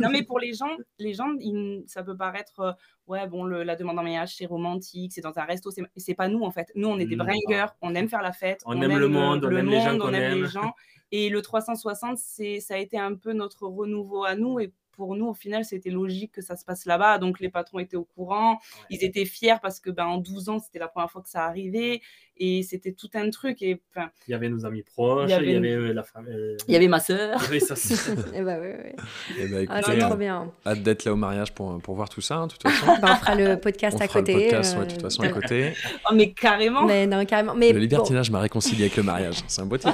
[0.00, 2.72] Non, mais pour les gens, les gens, ils- ça peut paraître, euh,
[3.06, 6.14] ouais, bon, le- la demande en mariage, c'est romantique, c'est dans un resto, c'est c'est
[6.14, 6.70] pas nous en fait.
[6.74, 7.24] Nous, on est des Non.
[7.80, 10.42] on aime faire la fête, On aime le monde, on aime les gens on aime
[10.42, 10.74] les gens.
[11.14, 14.58] Et le 360, c'est, ça a été un peu notre renouveau à nous.
[14.60, 17.18] Et pour nous, au final, c'était logique que ça se passe là-bas.
[17.18, 18.58] Donc, les patrons étaient au courant.
[18.90, 21.44] Ils étaient fiers parce que, ben, en 12 ans, c'était la première fois que ça
[21.44, 22.00] arrivait.
[22.38, 23.60] Et c'était tout un truc.
[23.62, 23.80] Et
[24.26, 26.32] Il y avait nos amis proches, Il il y avait euh, la famille.
[26.34, 27.38] euh, il y avait ma sœur.
[27.40, 28.96] il y avait ça, c'est- Eh bah, ouais, ouais.
[29.38, 30.50] eh ben, Ah, écoutez, c'est euh, trop bien.
[30.66, 32.86] hâte d'être là au mariage pour, pour voir tout ça, hein, de toute façon.
[33.02, 34.32] Bah, on fera le podcast On à fera côté.
[34.34, 35.72] le podcast, euh, ouais, de toute façon, à côté.
[36.10, 36.84] Oh, mais carrément.
[36.84, 37.54] Mais non, carrément.
[37.54, 39.36] Mais Le bon, libertinage m'a réconcilié avec le mariage.
[39.46, 39.92] C'est un beau titre.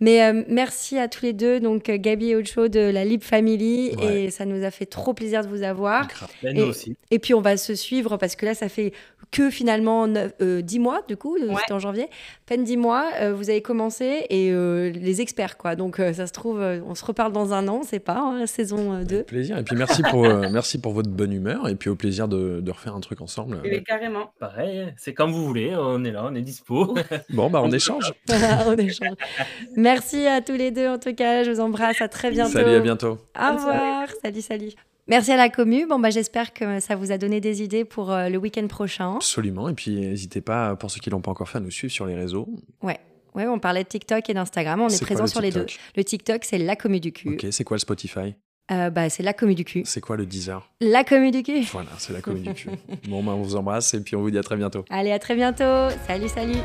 [0.00, 3.94] Mais euh, merci à tous les deux, donc Gabi et Ocho de la Lib Family,
[3.98, 4.22] Ouais.
[4.23, 6.06] et ça nous a fait trop plaisir de vous avoir.
[6.42, 6.96] Ben, Et- aussi.
[7.10, 8.92] Et puis on va se suivre parce que là, ça fait
[9.30, 10.06] que finalement
[10.40, 11.54] 10 mois, du coup, euh, Ouais.
[11.60, 12.06] c'était en janvier,
[12.46, 15.74] peine 10 mois, euh, vous avez commencé et euh, les experts, quoi.
[15.74, 18.46] Donc euh, ça se trouve, euh, on se reparle dans un an, c'est pas, hein,
[18.46, 19.14] saison 2.
[19.16, 19.58] Avec plaisir.
[19.58, 21.68] Et puis merci pour, euh, merci pour votre bonne humeur.
[21.68, 23.60] Et puis au plaisir de, de refaire un truc ensemble.
[23.64, 24.30] Mais carrément.
[24.38, 26.94] Pareil, c'est quand vous voulez, on est là, on est dispo.
[27.30, 28.12] Bon, bah on échange.
[28.66, 29.16] on échange.
[29.76, 32.52] Merci à tous les deux, en tout cas, je vous embrasse, à très bientôt.
[32.52, 33.18] Salut, à bientôt.
[33.36, 34.06] Au revoir.
[34.22, 34.70] Salut, salut.
[35.06, 35.86] Merci à la commu.
[35.86, 39.16] Bon, bah, j'espère que ça vous a donné des idées pour euh, le week-end prochain.
[39.16, 39.68] Absolument.
[39.68, 42.06] Et puis n'hésitez pas, pour ceux qui l'ont pas encore fait, à nous suivre sur
[42.06, 42.48] les réseaux.
[42.82, 42.98] Ouais.
[43.34, 44.80] Ouais, on parlait de TikTok et d'Instagram.
[44.80, 45.66] On est, quoi, présent sur les deux.
[45.96, 47.34] Le TikTok, c'est la commu du cul.
[47.34, 48.34] Ok, c'est quoi le Spotify?
[48.70, 49.82] Euh, bah, c'est la commu du cul.
[49.84, 50.70] C'est quoi le Deezer?
[50.80, 51.62] La commu du cul.
[51.72, 52.70] Voilà, c'est la commune du cul.
[53.08, 54.84] Bon, bah on vous embrasse et puis on vous dit à très bientôt.
[54.88, 55.94] Allez, à très bientôt.
[56.06, 56.58] Salut, salut.